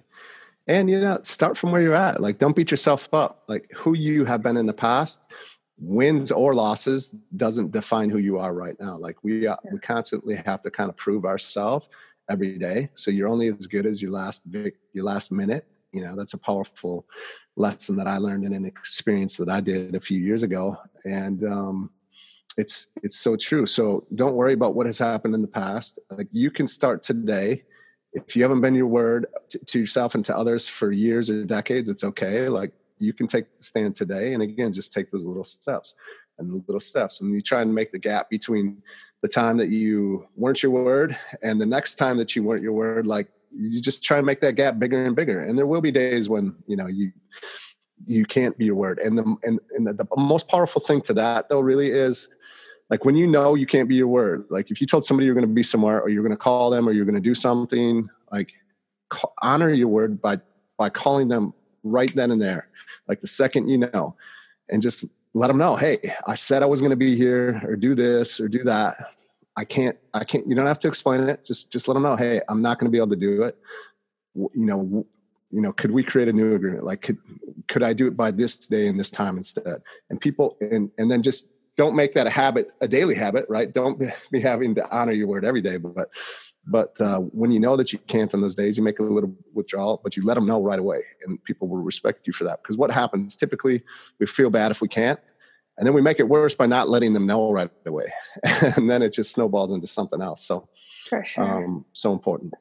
And 0.67 0.89
you 0.89 1.01
know 1.01 1.19
start 1.23 1.59
from 1.59 1.73
where 1.73 1.83
you're 1.83 1.95
at 1.95 2.21
like 2.21 2.39
don't 2.39 2.57
beat 2.57 2.71
yourself 2.71 3.09
up. 3.13 3.45
Like 3.49 3.71
who 3.75 3.95
you 3.95 4.25
have 4.25 4.43
been 4.43 4.57
in 4.57 4.67
the 4.67 4.73
past 4.73 5.31
wins 5.79 6.31
or 6.31 6.55
losses 6.55 7.09
doesn't 7.37 7.73
define 7.73 8.11
who 8.11 8.19
you 8.19 8.39
are 8.39 8.55
right 8.55 8.77
now. 8.81 8.97
Like 8.97 9.23
we 9.23 9.47
uh, 9.47 9.57
we 9.73 9.79
constantly 9.79 10.37
have 10.37 10.63
to 10.63 10.71
kind 10.71 10.89
of 10.89 10.97
prove 10.97 11.25
ourselves 11.25 11.89
every 12.31 12.59
day. 12.59 12.91
So 12.95 13.11
you're 13.11 13.29
only 13.29 13.49
as 13.49 13.67
good 13.67 13.87
as 13.87 14.01
your 14.01 14.11
last 14.11 14.47
your 14.47 15.05
last 15.05 15.33
minute. 15.33 15.67
You 15.93 16.03
know, 16.03 16.17
that's 16.17 16.35
a 16.35 16.39
powerful 16.39 17.07
lesson 17.57 17.97
that 17.97 18.07
I 18.07 18.19
learned 18.19 18.45
in 18.45 18.53
an 18.53 18.65
experience 18.65 19.37
that 19.37 19.49
I 19.49 19.61
did 19.61 19.95
a 19.95 20.01
few 20.01 20.19
years 20.19 20.43
ago. 20.43 20.77
And 21.05 21.45
um, 21.45 21.91
it's 22.57 22.89
it's 23.03 23.19
so 23.19 23.37
true. 23.37 23.67
So 23.67 24.07
don't 24.15 24.35
worry 24.35 24.53
about 24.53 24.75
what 24.75 24.87
has 24.87 24.99
happened 24.99 25.35
in 25.35 25.43
the 25.43 25.49
past. 25.49 25.99
Like 26.11 26.29
you 26.33 26.51
can 26.51 26.67
start 26.67 27.03
today. 27.03 27.65
If 28.13 28.37
you 28.37 28.43
haven't 28.43 28.61
been 28.61 28.75
your 28.75 28.87
word 28.87 29.27
to, 29.67 29.79
yourself 29.79 30.15
and 30.15 30.25
to 30.27 30.37
others 30.37 30.69
for 30.69 30.93
years 30.93 31.29
or 31.31 31.45
decades, 31.45 31.89
it's 31.89 32.05
okay. 32.05 32.49
Like 32.49 32.73
you 33.01 33.13
can 33.13 33.27
take 33.27 33.47
stand 33.59 33.97
today, 33.97 34.35
and 34.35 34.43
again, 34.43 34.73
just 34.73 34.93
take 34.93 35.11
those 35.11 35.25
little 35.25 35.43
steps 35.43 35.97
and 36.39 36.63
little 36.69 36.81
steps, 36.81 37.21
and 37.21 37.35
you 37.35 37.41
try 37.41 37.63
and 37.63 37.75
make 37.75 37.91
the 37.91 37.99
gap 37.99 38.31
between 38.31 38.83
the 39.25 39.29
time 39.29 39.57
that 39.57 39.71
you 39.71 40.29
weren't 40.37 40.63
your 40.63 40.71
word 40.71 41.17
and 41.43 41.59
the 41.59 41.65
next 41.65 41.95
time 41.95 42.19
that 42.19 42.37
you 42.37 42.43
weren't 42.43 42.61
your 42.61 42.75
word 42.75 43.07
like 43.07 43.27
you 43.57 43.81
just 43.81 44.05
try 44.05 44.19
and 44.19 44.27
make 44.27 44.43
that 44.43 44.55
gap 44.55 44.79
bigger 44.79 45.07
and 45.07 45.17
bigger. 45.17 45.47
And 45.47 45.57
there 45.57 45.67
will 45.67 45.81
be 45.81 45.91
days 45.91 46.29
when 46.29 46.55
you 46.67 46.77
know 46.77 46.89
you 46.89 47.11
you 48.05 48.27
can't 48.27 48.59
be 48.59 48.67
your 48.67 48.75
word. 48.75 48.99
And 48.99 49.17
the 49.17 49.23
and, 49.43 49.61
and 49.75 49.87
the, 49.87 49.95
the 49.95 50.07
most 50.19 50.47
powerful 50.47 50.83
thing 50.83 51.01
to 51.03 51.15
that 51.15 51.49
though 51.49 51.61
really 51.61 51.91
is 51.91 52.29
like 52.91 53.07
when 53.07 53.17
you 53.17 53.27
know 53.27 53.55
you 53.55 53.65
can't 53.65 53.89
be 53.89 53.95
your 53.95 54.09
word 54.09 54.45
like 54.51 54.71
if 54.71 54.79
you 54.79 54.87
told 54.87 55.05
somebody 55.05 55.25
you're 55.25 55.35
going 55.35 55.49
to 55.49 55.55
be 55.55 55.63
somewhere 55.63 56.03
or 56.03 56.11
you're 56.11 56.23
going 56.23 56.31
to 56.31 56.37
call 56.37 56.69
them 56.69 56.87
or 56.87 56.93
you're 56.93 57.07
going 57.07 57.15
to 57.15 57.21
do 57.31 57.35
something 57.35 58.07
like 58.31 58.53
honor 59.41 59.71
your 59.71 59.89
word 59.89 60.21
by 60.21 60.39
by 60.77 60.91
calling 60.91 61.29
them 61.29 61.55
right 61.83 62.15
then 62.15 62.31
and 62.31 62.43
there 62.43 62.69
like 63.09 63.23
the 63.23 63.27
second 63.27 63.69
you 63.69 63.79
know. 63.79 64.17
And 64.69 64.83
just 64.83 65.07
let 65.35 65.49
them 65.49 65.59
know 65.59 65.77
hey 65.77 65.99
i 66.27 66.35
said 66.35 66.63
i 66.63 66.67
was 66.67 66.81
going 66.81 66.91
to 66.91 66.97
be 66.97 67.17
here 67.17 67.61
or 67.65 67.77
do 67.77 67.95
this 67.95 68.41
or 68.41 68.49
do 68.49 68.63
that 68.63 68.97
I 69.57 69.65
can't, 69.65 69.97
I 70.13 70.25
can't, 70.25 70.47
you 70.49 70.55
don't 70.55 70.67
have 70.67 70.81
to 70.81 70.89
explain 70.89 71.21
it. 71.29 71.45
Just, 71.45 71.71
just 71.71 71.87
let 71.87 71.95
them 71.95 72.03
know, 72.03 72.17
Hey, 72.17 72.41
I'm 72.49 72.63
not 72.63 72.79
going 72.79 72.91
to 72.91 72.91
be 72.91 72.99
able 72.99 73.11
to 73.11 73.17
do 73.17 73.43
it. 73.43 73.57
You 74.35 74.51
know, 74.55 75.07
you 75.51 75.61
know, 75.61 75.73
could 75.73 75.93
we 75.93 76.03
create 76.03 76.29
a 76.29 76.33
new 76.33 76.55
agreement? 76.55 76.85
Like, 76.85 77.03
could, 77.03 77.19
could 77.69 77.85
I 77.85 77.93
do 77.93 78.09
it 78.09 78.17
by 78.17 78.33
this 78.33 78.57
day 78.57 78.89
and 78.89 78.99
this 78.99 79.11
time 79.11 79.37
instead? 79.37 79.83
And 80.11 80.21
people, 80.21 80.57
and, 80.61 80.91
and 80.99 81.09
then 81.09 81.23
just 81.23 81.49
don't 81.77 81.95
make 81.95 82.13
that 82.15 82.27
a 82.27 82.31
habit, 82.31 82.73
a 82.81 82.89
daily 82.89 83.15
habit, 83.15 83.47
right? 83.49 83.73
Don't 83.73 84.03
be 84.33 84.41
having 84.41 84.75
to 84.75 84.89
honor 84.91 85.13
your 85.13 85.29
word 85.29 85.45
every 85.45 85.63
day, 85.63 85.77
but, 85.77 86.09
but 86.67 86.99
uh, 87.01 87.19
when 87.19 87.51
you 87.51 87.61
know 87.61 87.77
that 87.77 87.93
you 87.93 87.99
can't 88.07 88.33
on 88.35 88.41
those 88.41 88.55
days, 88.55 88.79
you 88.79 88.83
make 88.83 88.99
a 88.99 89.03
little 89.03 89.35
withdrawal, 89.53 90.01
but 90.03 90.17
you 90.17 90.25
let 90.25 90.35
them 90.35 90.47
know 90.47 90.63
right 90.63 90.79
away, 90.79 91.03
and 91.27 91.43
people 91.45 91.69
will 91.69 91.83
respect 91.83 92.27
you 92.27 92.33
for 92.33 92.45
that. 92.45 92.63
Because 92.63 92.77
what 92.77 92.91
happens 92.91 93.37
typically, 93.37 93.83
we 94.19 94.27
feel 94.27 94.51
bad 94.51 94.71
if 94.71 94.81
we 94.81 94.89
can't, 94.89 95.21
and 95.77 95.87
then 95.87 95.95
we 95.95 96.01
make 96.01 96.21
it 96.21 96.29
worse 96.29 96.55
by 96.55 96.67
not 96.67 96.89
letting 96.89 97.13
them 97.13 97.27
know 97.27 97.53
right 97.53 97.71
away. 97.87 98.07
And 98.77 98.89
then 98.89 99.03
it 99.03 99.13
just 99.13 99.33
snowballs 99.33 99.73
into 99.73 99.87
something 99.87 100.23
else. 100.23 100.45
So 100.45 100.69
for 101.09 101.25
sure. 101.25 101.45
um, 101.45 101.85
so 101.93 102.13
important. 102.13 102.55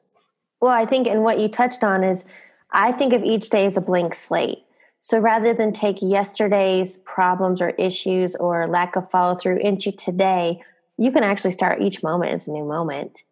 Well 0.60 0.72
i 0.72 0.86
think 0.86 1.06
and 1.06 1.22
what 1.22 1.38
you 1.38 1.48
touched 1.48 1.84
on 1.84 2.02
is 2.02 2.24
i 2.72 2.90
think 2.90 3.12
of 3.12 3.22
each 3.22 3.50
day 3.50 3.66
as 3.66 3.76
a 3.76 3.80
blank 3.80 4.14
slate. 4.14 4.58
So 5.00 5.18
rather 5.18 5.52
than 5.52 5.72
take 5.72 5.98
yesterday's 6.00 6.96
problems 6.98 7.60
or 7.60 7.70
issues 7.70 8.34
or 8.36 8.66
lack 8.66 8.96
of 8.96 9.10
follow 9.10 9.34
through 9.34 9.58
into 9.58 9.92
today 9.92 10.62
you 10.96 11.10
can 11.10 11.24
actually 11.24 11.50
start 11.50 11.82
each 11.82 12.02
moment 12.02 12.32
as 12.32 12.46
a 12.48 12.52
new 12.52 12.64
moment 12.64 13.24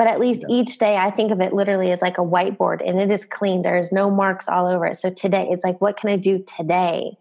but 0.00 0.06
at 0.06 0.18
least 0.18 0.46
yeah. 0.48 0.56
each 0.56 0.78
day 0.78 0.96
i 0.96 1.10
think 1.10 1.30
of 1.30 1.42
it 1.42 1.52
literally 1.52 1.92
as 1.92 2.00
like 2.00 2.16
a 2.16 2.22
whiteboard 2.22 2.80
and 2.88 2.98
it 2.98 3.10
is 3.10 3.26
clean 3.26 3.60
there's 3.60 3.92
no 3.92 4.10
marks 4.10 4.48
all 4.48 4.66
over 4.66 4.86
it 4.86 4.96
so 4.96 5.10
today 5.10 5.46
it's 5.50 5.62
like 5.62 5.78
what 5.82 5.98
can 5.98 6.08
i 6.08 6.16
do 6.16 6.42
today 6.56 7.18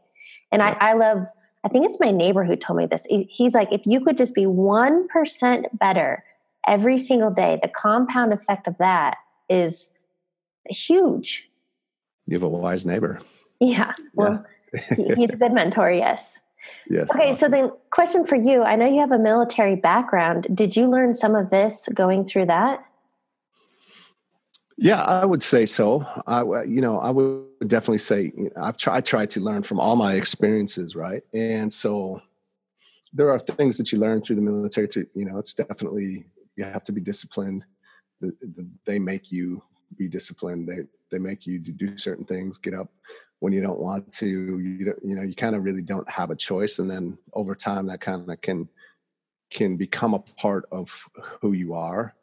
and 0.50 0.62
yeah. 0.62 0.78
I, 0.80 0.92
I 0.92 0.94
love 0.94 1.26
I 1.64 1.68
think 1.68 1.86
it's 1.86 2.00
my 2.00 2.12
neighbor 2.12 2.46
who 2.46 2.56
told 2.56 2.78
me 2.78 2.86
this. 2.86 3.06
He's 3.10 3.54
like, 3.54 3.72
if 3.74 3.86
you 3.86 4.00
could 4.00 4.16
just 4.16 4.34
be 4.34 4.46
1% 4.46 5.64
better 5.74 6.24
every 6.66 6.98
single 6.98 7.32
day, 7.32 7.60
the 7.62 7.68
compound 7.68 8.32
effect 8.32 8.68
of 8.68 8.78
that 8.78 9.18
is 9.50 9.94
huge. 10.70 11.50
You 12.28 12.36
have 12.36 12.44
a 12.44 12.48
wise 12.48 12.86
neighbor. 12.86 13.20
Yeah. 13.60 13.94
Well, 14.14 14.46
yeah. 14.98 15.16
he's 15.16 15.32
a 15.32 15.36
good 15.36 15.52
mentor, 15.52 15.92
yes. 15.92 16.40
Yes. 16.90 17.10
Okay, 17.12 17.30
awesome. 17.30 17.52
so 17.52 17.58
the 17.58 17.78
question 17.92 18.26
for 18.26 18.36
you 18.36 18.64
I 18.64 18.76
know 18.76 18.86
you 18.86 19.00
have 19.00 19.12
a 19.12 19.20
military 19.20 19.76
background. 19.76 20.48
Did 20.54 20.76
you 20.76 20.88
learn 20.88 21.14
some 21.14 21.36
of 21.36 21.50
this 21.50 21.88
going 21.94 22.24
through 22.24 22.48
that? 22.48 22.86
Yeah, 24.82 25.04
I 25.04 25.26
would 25.26 25.44
say 25.44 25.66
so. 25.66 26.06
I, 26.26 26.42
you 26.64 26.80
know, 26.80 27.00
I 27.00 27.10
would 27.10 27.68
definitely 27.68 27.98
say 27.98 28.32
I've 28.56 28.78
tried, 28.78 29.06
tried 29.06 29.30
to 29.32 29.42
learn 29.42 29.62
from 29.62 29.78
all 29.78 29.98
my 29.98 30.14
experiences, 30.14 30.96
right? 30.96 31.22
And 31.34 31.72
so 31.72 32.22
there 33.12 33.30
are 33.30 33.40
things 33.40 33.78
that 33.78 33.92
you 33.92 34.00
learn 34.00 34.22
through 34.22 34.38
the 34.38 34.42
military. 34.42 34.88
Through, 34.88 35.08
you 35.14 35.26
know, 35.26 35.38
it's 35.38 35.54
definitely 35.54 36.24
you 36.56 36.64
have 36.64 36.86
to 36.86 36.94
be 36.94 37.02
disciplined. 37.02 37.66
They 38.86 39.00
make 39.00 39.34
you 39.34 39.62
be 39.98 40.08
disciplined. 40.08 40.70
They 40.70 40.88
they 41.12 41.20
make 41.20 41.46
you 41.46 41.60
do 41.60 41.98
certain 41.98 42.26
things. 42.26 42.58
Get 42.58 42.74
up 42.74 42.90
when 43.40 43.54
you 43.54 43.62
don't 43.62 43.80
want 43.80 44.12
to. 44.14 44.28
You 44.28 44.96
you 45.04 45.16
know 45.16 45.24
you 45.24 45.36
kind 45.36 45.56
of 45.56 45.64
really 45.64 45.82
don't 45.82 46.10
have 46.10 46.30
a 46.30 46.36
choice. 46.36 46.80
And 46.80 46.90
then 46.90 47.18
over 47.34 47.56
time, 47.56 47.88
that 47.88 48.02
kind 48.02 48.30
of 48.30 48.42
can 48.42 48.68
can 49.52 49.78
become 49.78 50.14
a 50.14 50.20
part 50.20 50.66
of 50.72 50.92
who 51.42 51.54
you 51.54 51.74
are 51.74 52.14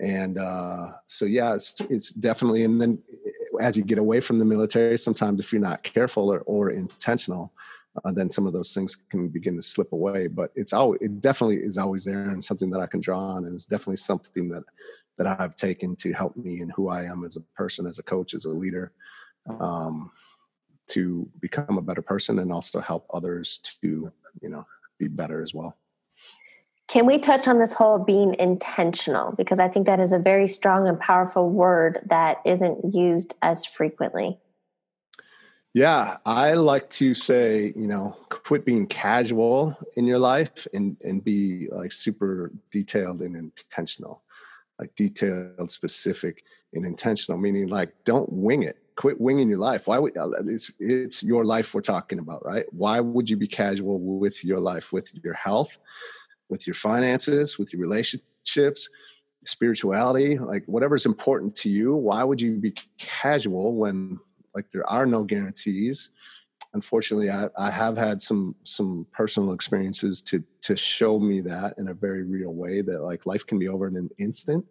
and 0.00 0.38
uh, 0.38 0.92
so 1.06 1.24
yeah 1.24 1.54
it's 1.54 1.80
it's 1.90 2.10
definitely 2.12 2.64
and 2.64 2.80
then 2.80 2.98
as 3.60 3.76
you 3.76 3.82
get 3.82 3.98
away 3.98 4.20
from 4.20 4.38
the 4.38 4.44
military 4.44 4.98
sometimes 4.98 5.40
if 5.40 5.52
you're 5.52 5.60
not 5.60 5.82
careful 5.82 6.32
or, 6.32 6.40
or 6.40 6.70
intentional 6.70 7.52
uh, 8.04 8.12
then 8.12 8.30
some 8.30 8.46
of 8.46 8.52
those 8.52 8.72
things 8.72 8.96
can 9.10 9.28
begin 9.28 9.56
to 9.56 9.62
slip 9.62 9.92
away 9.92 10.28
but 10.28 10.52
it's 10.54 10.72
always 10.72 11.00
it 11.00 11.20
definitely 11.20 11.56
is 11.56 11.78
always 11.78 12.04
there 12.04 12.30
and 12.30 12.42
something 12.44 12.70
that 12.70 12.80
i 12.80 12.86
can 12.86 13.00
draw 13.00 13.18
on 13.18 13.46
and 13.46 13.54
it's 13.54 13.66
definitely 13.66 13.96
something 13.96 14.48
that 14.48 14.62
that 15.16 15.26
i've 15.26 15.56
taken 15.56 15.96
to 15.96 16.12
help 16.12 16.36
me 16.36 16.60
and 16.60 16.70
who 16.72 16.88
i 16.88 17.02
am 17.02 17.24
as 17.24 17.36
a 17.36 17.40
person 17.56 17.86
as 17.86 17.98
a 17.98 18.02
coach 18.04 18.34
as 18.34 18.44
a 18.44 18.50
leader 18.50 18.92
um, 19.60 20.10
to 20.88 21.28
become 21.40 21.78
a 21.78 21.82
better 21.82 22.02
person 22.02 22.38
and 22.38 22.52
also 22.52 22.80
help 22.80 23.06
others 23.12 23.60
to 23.80 24.12
you 24.40 24.48
know 24.48 24.64
be 24.98 25.08
better 25.08 25.42
as 25.42 25.54
well 25.54 25.76
can 26.88 27.04
we 27.04 27.18
touch 27.18 27.46
on 27.46 27.58
this 27.58 27.74
whole 27.74 27.98
being 27.98 28.34
intentional? 28.38 29.32
Because 29.32 29.60
I 29.60 29.68
think 29.68 29.86
that 29.86 30.00
is 30.00 30.10
a 30.12 30.18
very 30.18 30.48
strong 30.48 30.88
and 30.88 30.98
powerful 30.98 31.50
word 31.50 32.00
that 32.06 32.38
isn't 32.46 32.94
used 32.94 33.34
as 33.42 33.66
frequently. 33.66 34.38
Yeah, 35.74 36.16
I 36.24 36.54
like 36.54 36.88
to 36.90 37.14
say, 37.14 37.74
you 37.76 37.86
know, 37.86 38.16
quit 38.30 38.64
being 38.64 38.86
casual 38.86 39.76
in 39.96 40.06
your 40.06 40.18
life 40.18 40.66
and 40.72 40.96
and 41.02 41.22
be 41.22 41.68
like 41.70 41.92
super 41.92 42.50
detailed 42.70 43.20
and 43.20 43.36
intentional. 43.36 44.22
Like 44.78 44.94
detailed, 44.94 45.70
specific 45.70 46.44
and 46.72 46.86
intentional, 46.86 47.38
meaning 47.38 47.68
like 47.68 47.92
don't 48.04 48.32
wing 48.32 48.62
it. 48.62 48.78
Quit 48.98 49.20
winging 49.20 49.48
your 49.48 49.58
life. 49.58 49.86
Why 49.86 49.98
would 49.98 50.16
uh, 50.16 50.28
it's 50.46 50.72
it's 50.78 51.22
your 51.22 51.44
life 51.44 51.72
we're 51.72 51.80
talking 51.80 52.18
about, 52.18 52.44
right? 52.44 52.66
Why 52.72 53.00
would 53.00 53.30
you 53.30 53.36
be 53.36 53.48
casual 53.48 54.00
with 54.00 54.44
your 54.44 54.58
life, 54.58 54.92
with 54.92 55.12
your 55.24 55.34
health? 55.34 55.78
with 56.48 56.66
your 56.66 56.74
finances, 56.74 57.58
with 57.58 57.72
your 57.72 57.80
relationships, 57.80 58.88
spirituality, 59.44 60.38
like 60.38 60.64
whatever's 60.66 61.06
important 61.06 61.54
to 61.56 61.68
you. 61.68 61.94
Why 61.94 62.24
would 62.24 62.40
you 62.40 62.56
be 62.56 62.74
casual 62.98 63.74
when 63.74 64.18
like 64.54 64.70
there 64.70 64.88
are 64.88 65.06
no 65.06 65.24
guarantees? 65.24 66.10
Unfortunately, 66.74 67.30
I, 67.30 67.48
I 67.56 67.70
have 67.70 67.96
had 67.96 68.20
some 68.20 68.54
some 68.64 69.06
personal 69.12 69.52
experiences 69.52 70.20
to 70.22 70.42
to 70.62 70.76
show 70.76 71.18
me 71.18 71.40
that 71.42 71.74
in 71.78 71.88
a 71.88 71.94
very 71.94 72.24
real 72.24 72.54
way 72.54 72.82
that 72.82 73.02
like 73.02 73.26
life 73.26 73.46
can 73.46 73.58
be 73.58 73.68
over 73.68 73.88
in 73.88 73.96
an 73.96 74.10
instant. 74.18 74.64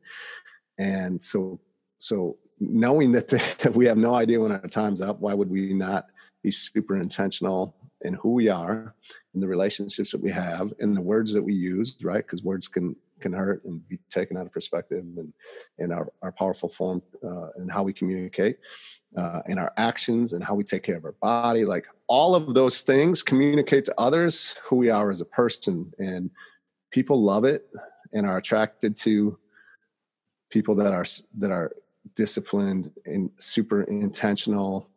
And 0.80 1.24
so 1.24 1.60
so 1.98 2.38
knowing 2.60 3.12
that, 3.14 3.28
the, 3.28 3.38
that 3.60 3.76
we 3.76 3.86
have 3.86 3.98
no 3.98 4.16
idea 4.16 4.40
when 4.40 4.52
our 4.52 4.68
time's 4.68 5.02
up, 5.02 5.20
why 5.20 5.34
would 5.34 5.50
we 5.50 5.74
not 5.74 6.12
be 6.44 6.52
super 6.52 6.98
intentional 6.98 7.76
in 8.02 8.14
who 8.14 8.34
we 8.34 8.48
are 8.48 8.94
in 9.34 9.42
the 9.42 9.48
relationships 9.48 10.12
that 10.12 10.22
we 10.22 10.30
have 10.30 10.72
and 10.80 10.96
the 10.96 11.02
words 11.02 11.34
that 11.34 11.42
we 11.42 11.54
use 11.54 11.96
right? 12.02 12.26
Because 12.26 12.44
words 12.44 12.68
can 12.68 12.96
can 13.20 13.34
hurt 13.34 13.66
and 13.66 13.88
be 13.90 13.98
taken 14.12 14.38
out 14.38 14.46
of 14.46 14.52
perspective 14.52 15.04
and 15.18 15.34
and 15.80 15.92
our, 15.92 16.08
our 16.22 16.32
powerful 16.32 16.70
form 16.70 17.02
uh, 17.24 17.50
and 17.56 17.72
how 17.72 17.84
we 17.84 17.92
communicate 17.92 18.58
uh, 19.18 19.42
and 19.48 19.60
our 19.60 19.74
actions 19.78 20.34
and 20.34 20.44
how 20.44 20.54
we 20.54 20.64
take 20.64 20.84
care 20.84 20.98
of 20.98 21.06
our 21.06 21.16
body. 21.22 21.66
Like 21.66 21.88
all 22.08 22.36
of 22.36 22.54
those 22.54 22.82
things 22.82 23.24
communicate 23.24 23.86
to 23.86 23.96
others 23.98 24.56
who 24.64 24.76
we 24.76 24.90
are 24.90 25.10
as 25.10 25.22
a 25.22 25.26
person 25.26 25.92
and 25.98 26.30
people 26.92 27.22
love 27.24 27.44
it 27.44 27.68
and 28.14 28.26
are 28.26 28.38
attracted 28.38 28.96
to 28.96 29.38
people 30.50 30.76
that 30.76 30.94
are 30.94 31.06
that 31.38 31.52
are 31.52 31.74
disciplined 32.16 32.92
and 33.06 33.30
super 33.38 33.84
intentional 33.84 34.90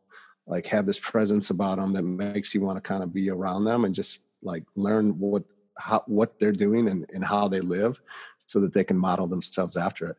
like 0.51 0.67
have 0.67 0.85
this 0.85 0.99
presence 0.99 1.51
about 1.51 1.79
them 1.79 1.93
that 1.93 2.03
makes 2.03 2.55
you 2.55 2.61
want 2.61 2.77
to 2.77 2.81
kind 2.81 3.03
of 3.03 3.15
be 3.15 3.31
around 3.31 3.65
them 3.65 3.85
and 3.85 3.95
just 3.95 4.21
like 4.43 4.65
learn 4.75 5.19
what 5.19 5.45
how 5.79 6.03
what 6.07 6.39
they're 6.39 6.53
doing 6.53 6.89
and, 6.89 7.09
and 7.15 7.25
how 7.25 7.49
they 7.49 7.61
live 7.61 8.01
so 8.47 8.61
that 8.61 8.75
they 8.75 8.85
can 8.85 8.99
model 8.99 9.29
themselves 9.29 9.77
after 9.77 10.07
it. 10.07 10.17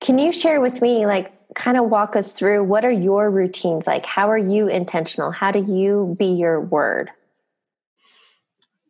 Can 0.00 0.18
you 0.18 0.32
share 0.32 0.60
with 0.60 0.82
me 0.82 1.06
like 1.06 1.32
kind 1.54 1.78
of 1.78 1.88
walk 1.88 2.16
us 2.16 2.32
through 2.32 2.64
what 2.64 2.84
are 2.84 2.90
your 2.90 3.30
routines? 3.30 3.86
Like 3.86 4.04
how 4.04 4.28
are 4.30 4.36
you 4.36 4.66
intentional? 4.66 5.30
How 5.30 5.52
do 5.52 5.60
you 5.60 6.16
be 6.18 6.26
your 6.26 6.60
word? 6.60 7.10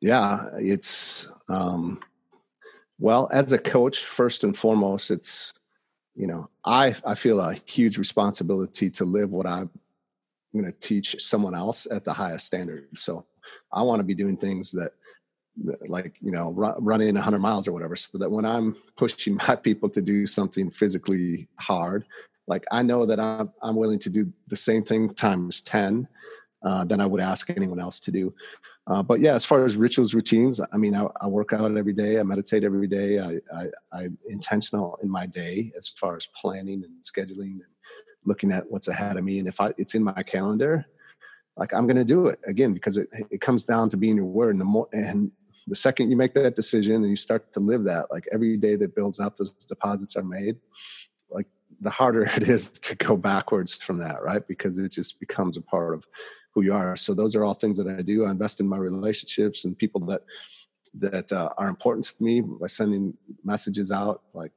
Yeah 0.00 0.48
it's 0.58 1.28
um 1.48 2.00
well 2.98 3.28
as 3.30 3.52
a 3.52 3.58
coach 3.58 4.04
first 4.04 4.42
and 4.42 4.56
foremost 4.56 5.10
it's 5.10 5.52
you 6.16 6.26
know 6.26 6.48
i 6.64 6.94
i 7.04 7.14
feel 7.14 7.40
a 7.40 7.54
huge 7.66 7.98
responsibility 7.98 8.90
to 8.90 9.04
live 9.04 9.30
what 9.30 9.46
i'm 9.46 9.70
going 10.52 10.64
to 10.64 10.78
teach 10.80 11.16
someone 11.18 11.54
else 11.54 11.86
at 11.90 12.04
the 12.04 12.12
highest 12.12 12.46
standard. 12.46 12.88
So 12.94 13.24
i 13.72 13.82
want 13.82 14.00
to 14.00 14.04
be 14.04 14.14
doing 14.14 14.36
things 14.36 14.72
that, 14.72 14.92
like 15.86 16.14
you 16.20 16.30
know 16.30 16.52
run, 16.52 16.74
running 16.78 17.14
100 17.14 17.38
miles 17.38 17.66
or 17.66 17.72
whatever 17.72 17.96
so 17.96 18.18
that 18.18 18.30
when 18.30 18.44
i'm 18.44 18.76
pushing 18.98 19.36
my 19.48 19.56
people 19.56 19.88
to 19.88 20.02
do 20.02 20.26
something 20.26 20.70
physically 20.70 21.48
hard 21.58 22.04
like 22.46 22.62
i 22.70 22.82
know 22.82 23.06
that 23.06 23.18
i'm, 23.18 23.50
I'm 23.62 23.74
willing 23.74 23.98
to 24.00 24.10
do 24.10 24.30
the 24.48 24.56
same 24.56 24.84
thing 24.84 25.14
times 25.14 25.62
10 25.62 26.06
uh, 26.62 26.84
than 26.84 27.00
i 27.00 27.06
would 27.06 27.22
ask 27.22 27.48
anyone 27.48 27.80
else 27.80 27.98
to 28.00 28.10
do 28.10 28.34
uh, 28.88 29.02
but 29.02 29.20
yeah, 29.20 29.34
as 29.34 29.44
far 29.44 29.64
as 29.66 29.76
rituals, 29.76 30.14
routines, 30.14 30.60
I 30.72 30.76
mean, 30.76 30.94
I, 30.94 31.06
I, 31.20 31.26
work 31.26 31.52
out 31.52 31.76
every 31.76 31.92
day. 31.92 32.20
I 32.20 32.22
meditate 32.22 32.62
every 32.62 32.86
day. 32.86 33.18
I, 33.18 33.40
I, 33.92 34.04
am 34.04 34.16
intentional 34.28 34.96
in 35.02 35.10
my 35.10 35.26
day 35.26 35.72
as 35.76 35.88
far 35.88 36.16
as 36.16 36.28
planning 36.40 36.84
and 36.84 37.02
scheduling 37.02 37.52
and 37.52 37.62
looking 38.24 38.52
at 38.52 38.70
what's 38.70 38.86
ahead 38.86 39.16
of 39.16 39.24
me. 39.24 39.40
And 39.40 39.48
if 39.48 39.60
I, 39.60 39.72
it's 39.76 39.96
in 39.96 40.04
my 40.04 40.22
calendar, 40.22 40.86
like 41.56 41.74
I'm 41.74 41.86
going 41.86 41.96
to 41.96 42.04
do 42.04 42.28
it 42.28 42.38
again 42.46 42.74
because 42.74 42.96
it, 42.96 43.08
it 43.30 43.40
comes 43.40 43.64
down 43.64 43.90
to 43.90 43.96
being 43.96 44.16
your 44.16 44.26
word. 44.26 44.50
And 44.50 44.60
the 44.60 44.64
more, 44.64 44.88
and 44.92 45.32
the 45.66 45.74
second 45.74 46.10
you 46.10 46.16
make 46.16 46.34
that 46.34 46.54
decision 46.54 46.96
and 46.96 47.10
you 47.10 47.16
start 47.16 47.52
to 47.54 47.60
live 47.60 47.82
that, 47.84 48.06
like 48.12 48.24
every 48.32 48.56
day 48.56 48.76
that 48.76 48.94
builds 48.94 49.18
up, 49.18 49.36
those 49.36 49.52
deposits 49.52 50.14
are 50.14 50.22
made. 50.22 50.58
Like 51.28 51.46
the 51.80 51.90
harder 51.90 52.24
it 52.36 52.48
is 52.48 52.68
to 52.70 52.94
go 52.94 53.16
backwards 53.16 53.74
from 53.74 53.98
that, 53.98 54.22
right? 54.22 54.46
Because 54.46 54.78
it 54.78 54.92
just 54.92 55.18
becomes 55.18 55.56
a 55.56 55.62
part 55.62 55.94
of 55.94 56.04
who 56.56 56.62
you 56.62 56.72
are. 56.72 56.96
So 56.96 57.12
those 57.12 57.36
are 57.36 57.44
all 57.44 57.52
things 57.52 57.76
that 57.76 57.86
I 57.86 58.00
do. 58.00 58.24
I 58.24 58.30
invest 58.30 58.60
in 58.60 58.66
my 58.66 58.78
relationships 58.78 59.66
and 59.66 59.78
people 59.78 60.00
that 60.06 60.22
that 60.98 61.30
uh, 61.30 61.50
are 61.58 61.68
important 61.68 62.06
to 62.06 62.14
me 62.18 62.40
by 62.40 62.66
sending 62.66 63.12
messages 63.44 63.92
out. 63.92 64.22
Like 64.32 64.52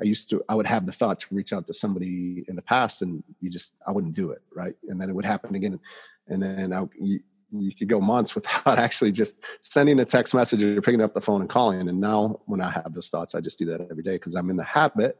I 0.00 0.04
used 0.04 0.30
to, 0.30 0.44
I 0.48 0.54
would 0.54 0.66
have 0.66 0.86
the 0.86 0.92
thought 0.92 1.18
to 1.20 1.34
reach 1.34 1.52
out 1.52 1.66
to 1.66 1.74
somebody 1.74 2.44
in 2.46 2.54
the 2.54 2.62
past, 2.62 3.02
and 3.02 3.24
you 3.40 3.50
just 3.50 3.74
I 3.84 3.90
wouldn't 3.90 4.14
do 4.14 4.30
it, 4.30 4.42
right? 4.54 4.74
And 4.88 5.00
then 5.00 5.10
it 5.10 5.12
would 5.12 5.24
happen 5.24 5.56
again, 5.56 5.80
and 6.28 6.40
then 6.40 6.72
I, 6.72 6.84
you, 7.00 7.18
you 7.50 7.74
could 7.74 7.88
go 7.88 8.00
months 8.00 8.34
without 8.36 8.78
actually 8.78 9.10
just 9.10 9.40
sending 9.60 9.98
a 9.98 10.04
text 10.04 10.32
message 10.32 10.62
or 10.62 10.80
picking 10.80 11.02
up 11.02 11.14
the 11.14 11.20
phone 11.20 11.40
and 11.40 11.50
calling. 11.50 11.88
And 11.88 12.00
now 12.00 12.40
when 12.46 12.60
I 12.60 12.70
have 12.70 12.94
those 12.94 13.08
thoughts, 13.08 13.34
I 13.34 13.40
just 13.40 13.58
do 13.58 13.64
that 13.66 13.80
every 13.90 14.04
day 14.04 14.12
because 14.12 14.36
I'm 14.36 14.50
in 14.50 14.56
the 14.56 14.62
habit 14.62 15.18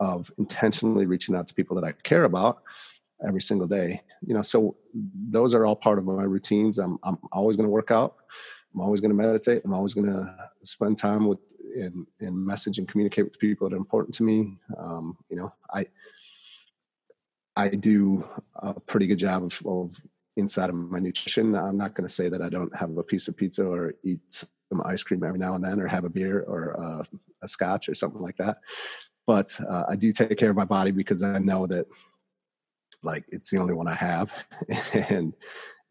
of 0.00 0.30
intentionally 0.36 1.06
reaching 1.06 1.34
out 1.34 1.48
to 1.48 1.54
people 1.54 1.80
that 1.80 1.86
I 1.86 1.92
care 1.92 2.24
about 2.24 2.62
every 3.26 3.40
single 3.40 3.66
day. 3.66 4.02
You 4.26 4.34
know, 4.34 4.42
so 4.42 4.76
those 5.30 5.54
are 5.54 5.66
all 5.66 5.76
part 5.76 5.98
of 5.98 6.04
my 6.04 6.22
routines. 6.22 6.78
I'm 6.78 6.98
I'm 7.02 7.18
always 7.32 7.56
going 7.56 7.66
to 7.66 7.70
work 7.70 7.90
out. 7.90 8.16
I'm 8.74 8.80
always 8.80 9.00
going 9.00 9.10
to 9.10 9.16
meditate. 9.16 9.62
I'm 9.64 9.72
always 9.72 9.94
going 9.94 10.06
to 10.06 10.34
spend 10.62 10.98
time 10.98 11.26
with 11.26 11.38
and 11.74 12.06
and 12.20 12.36
message 12.36 12.78
and 12.78 12.88
communicate 12.88 13.24
with 13.24 13.38
people 13.38 13.68
that 13.68 13.74
are 13.74 13.78
important 13.78 14.14
to 14.16 14.22
me. 14.22 14.56
Um, 14.78 15.16
you 15.28 15.36
know, 15.36 15.52
I 15.72 15.84
I 17.56 17.68
do 17.68 18.24
a 18.56 18.78
pretty 18.80 19.06
good 19.06 19.18
job 19.18 19.44
of, 19.44 19.62
of 19.66 20.00
inside 20.36 20.70
of 20.70 20.76
my 20.76 20.98
nutrition. 20.98 21.54
I'm 21.54 21.76
not 21.76 21.94
going 21.94 22.06
to 22.06 22.14
say 22.14 22.28
that 22.28 22.42
I 22.42 22.48
don't 22.48 22.74
have 22.76 22.96
a 22.96 23.02
piece 23.02 23.28
of 23.28 23.36
pizza 23.36 23.64
or 23.66 23.94
eat 24.02 24.20
some 24.30 24.82
ice 24.84 25.02
cream 25.02 25.22
every 25.24 25.38
now 25.38 25.54
and 25.54 25.64
then, 25.64 25.80
or 25.80 25.86
have 25.86 26.04
a 26.04 26.10
beer 26.10 26.44
or 26.46 26.80
uh, 26.80 27.04
a 27.42 27.48
scotch 27.48 27.88
or 27.88 27.94
something 27.94 28.22
like 28.22 28.36
that. 28.36 28.58
But 29.26 29.58
uh, 29.68 29.84
I 29.88 29.96
do 29.96 30.12
take 30.12 30.38
care 30.38 30.50
of 30.50 30.56
my 30.56 30.64
body 30.64 30.90
because 30.90 31.22
I 31.22 31.38
know 31.38 31.66
that 31.66 31.86
like 33.02 33.24
it's 33.28 33.50
the 33.50 33.58
only 33.58 33.74
one 33.74 33.88
I 33.88 33.94
have, 33.94 34.32
and 34.92 35.32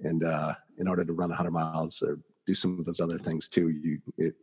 and 0.02 0.24
uh, 0.24 0.54
in 0.78 0.88
order 0.88 1.04
to 1.04 1.14
run 1.14 1.30
100 1.30 1.52
miles 1.52 2.02
or 2.02 2.20
do 2.48 2.56
some 2.56 2.80
of 2.80 2.86
those 2.86 3.00
other 3.00 3.18
things 3.18 3.48
too, 3.50 3.70
you 3.70 4.00
it 4.18 4.36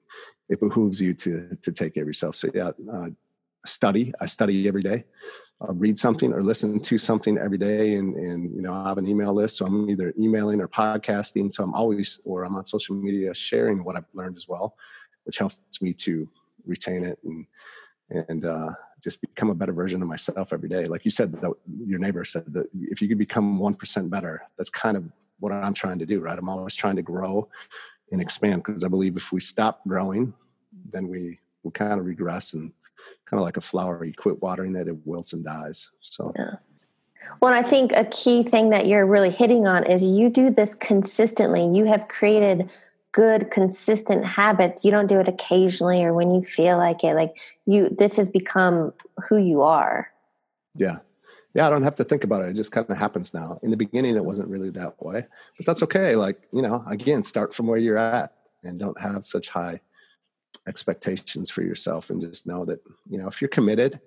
it 0.48 0.60
behooves 0.60 1.00
you 1.00 1.14
to 1.14 1.56
to 1.62 1.72
take 1.72 1.94
care 1.94 2.02
of 2.02 2.08
yourself. 2.08 2.36
So 2.36 2.48
yeah, 2.54 2.70
uh, 2.92 3.08
study. 3.64 4.12
I 4.20 4.26
study 4.26 4.68
every 4.68 4.82
day. 4.82 5.04
I 5.60 5.66
read 5.70 5.98
something 5.98 6.32
or 6.32 6.42
listen 6.42 6.80
to 6.80 6.98
something 6.98 7.38
every 7.38 7.58
day, 7.58 7.94
and 7.94 8.14
and 8.14 8.54
you 8.54 8.62
know 8.62 8.72
I 8.72 8.88
have 8.88 8.98
an 8.98 9.08
email 9.08 9.34
list, 9.34 9.56
so 9.56 9.66
I'm 9.66 9.88
either 9.88 10.12
emailing 10.18 10.60
or 10.60 10.68
podcasting. 10.68 11.50
So 11.50 11.64
I'm 11.64 11.74
always 11.74 12.20
or 12.24 12.44
I'm 12.44 12.54
on 12.56 12.64
social 12.64 12.94
media 12.94 13.34
sharing 13.34 13.82
what 13.82 13.96
I've 13.96 14.04
learned 14.12 14.36
as 14.36 14.46
well, 14.48 14.76
which 15.24 15.38
helps 15.38 15.58
me 15.80 15.92
to 15.94 16.28
retain 16.66 17.04
it 17.04 17.18
and 17.24 17.46
and 18.28 18.44
uh, 18.44 18.70
just 19.06 19.20
become 19.20 19.50
a 19.50 19.54
better 19.54 19.72
version 19.72 20.02
of 20.02 20.08
myself 20.08 20.52
every 20.52 20.68
day. 20.68 20.86
Like 20.86 21.04
you 21.04 21.12
said, 21.12 21.40
that 21.40 21.52
your 21.86 22.00
neighbor 22.00 22.24
said 22.24 22.52
that 22.54 22.66
if 22.74 23.00
you 23.00 23.06
could 23.06 23.18
become 23.18 23.56
1% 23.60 24.10
better, 24.10 24.42
that's 24.58 24.68
kind 24.68 24.96
of 24.96 25.04
what 25.38 25.52
I'm 25.52 25.74
trying 25.74 26.00
to 26.00 26.06
do, 26.06 26.18
right? 26.20 26.36
I'm 26.36 26.48
always 26.48 26.74
trying 26.74 26.96
to 26.96 27.02
grow 27.02 27.48
and 28.10 28.20
expand 28.20 28.64
because 28.64 28.82
I 28.82 28.88
believe 28.88 29.16
if 29.16 29.30
we 29.30 29.38
stop 29.38 29.86
growing, 29.86 30.34
then 30.92 31.06
we, 31.06 31.38
we 31.62 31.70
kind 31.70 32.00
of 32.00 32.04
regress 32.04 32.54
and 32.54 32.72
kind 33.26 33.38
of 33.38 33.44
like 33.44 33.56
a 33.56 33.60
flower, 33.60 34.04
you 34.04 34.12
quit 34.12 34.42
watering 34.42 34.74
it, 34.74 34.88
it 34.88 34.96
wilts 35.06 35.34
and 35.34 35.44
dies. 35.44 35.88
So, 36.00 36.32
yeah. 36.36 36.56
Well, 37.40 37.52
I 37.52 37.62
think 37.62 37.92
a 37.92 38.06
key 38.06 38.42
thing 38.42 38.70
that 38.70 38.88
you're 38.88 39.06
really 39.06 39.30
hitting 39.30 39.68
on 39.68 39.84
is 39.84 40.02
you 40.02 40.30
do 40.30 40.50
this 40.50 40.74
consistently. 40.74 41.64
You 41.76 41.84
have 41.84 42.08
created 42.08 42.70
good 43.16 43.50
consistent 43.50 44.26
habits 44.26 44.84
you 44.84 44.90
don't 44.90 45.06
do 45.06 45.18
it 45.18 45.26
occasionally 45.26 46.04
or 46.04 46.12
when 46.12 46.34
you 46.34 46.44
feel 46.44 46.76
like 46.76 47.02
it 47.02 47.14
like 47.14 47.38
you 47.64 47.88
this 47.88 48.14
has 48.16 48.28
become 48.28 48.92
who 49.26 49.38
you 49.38 49.62
are. 49.62 50.12
Yeah. 50.74 50.98
Yeah 51.54 51.66
i 51.66 51.70
don't 51.70 51.82
have 51.82 51.94
to 51.94 52.04
think 52.04 52.24
about 52.24 52.42
it. 52.42 52.50
It 52.50 52.56
just 52.56 52.72
kind 52.72 52.88
of 52.90 52.98
happens 52.98 53.32
now. 53.32 53.58
In 53.62 53.70
the 53.70 53.76
beginning 53.76 54.16
it 54.16 54.24
wasn't 54.24 54.50
really 54.50 54.68
that 54.72 55.02
way 55.02 55.26
but 55.56 55.64
that's 55.64 55.82
okay. 55.84 56.14
Like 56.14 56.42
you 56.52 56.60
know 56.60 56.84
again 56.86 57.22
start 57.22 57.54
from 57.54 57.66
where 57.66 57.78
you're 57.78 57.96
at 57.96 58.34
and 58.64 58.78
don't 58.78 59.00
have 59.00 59.24
such 59.24 59.48
high 59.48 59.80
expectations 60.68 61.48
for 61.48 61.62
yourself 61.62 62.10
and 62.10 62.20
just 62.20 62.46
know 62.46 62.66
that 62.66 62.80
you 63.08 63.16
know 63.18 63.28
if 63.28 63.40
you're 63.40 63.48
committed 63.48 63.98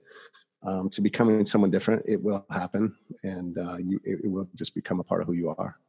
um, 0.67 0.87
to 0.91 1.01
becoming 1.01 1.45
someone 1.45 1.71
different 1.71 2.03
it 2.05 2.21
will 2.21 2.45
happen 2.51 2.95
and 3.23 3.57
uh, 3.57 3.77
you 3.77 3.99
it, 4.03 4.19
it 4.23 4.27
will 4.29 4.47
just 4.53 4.75
become 4.75 4.99
a 4.99 5.03
part 5.03 5.21
of 5.21 5.27
who 5.27 5.33
you 5.33 5.49
are 5.49 5.79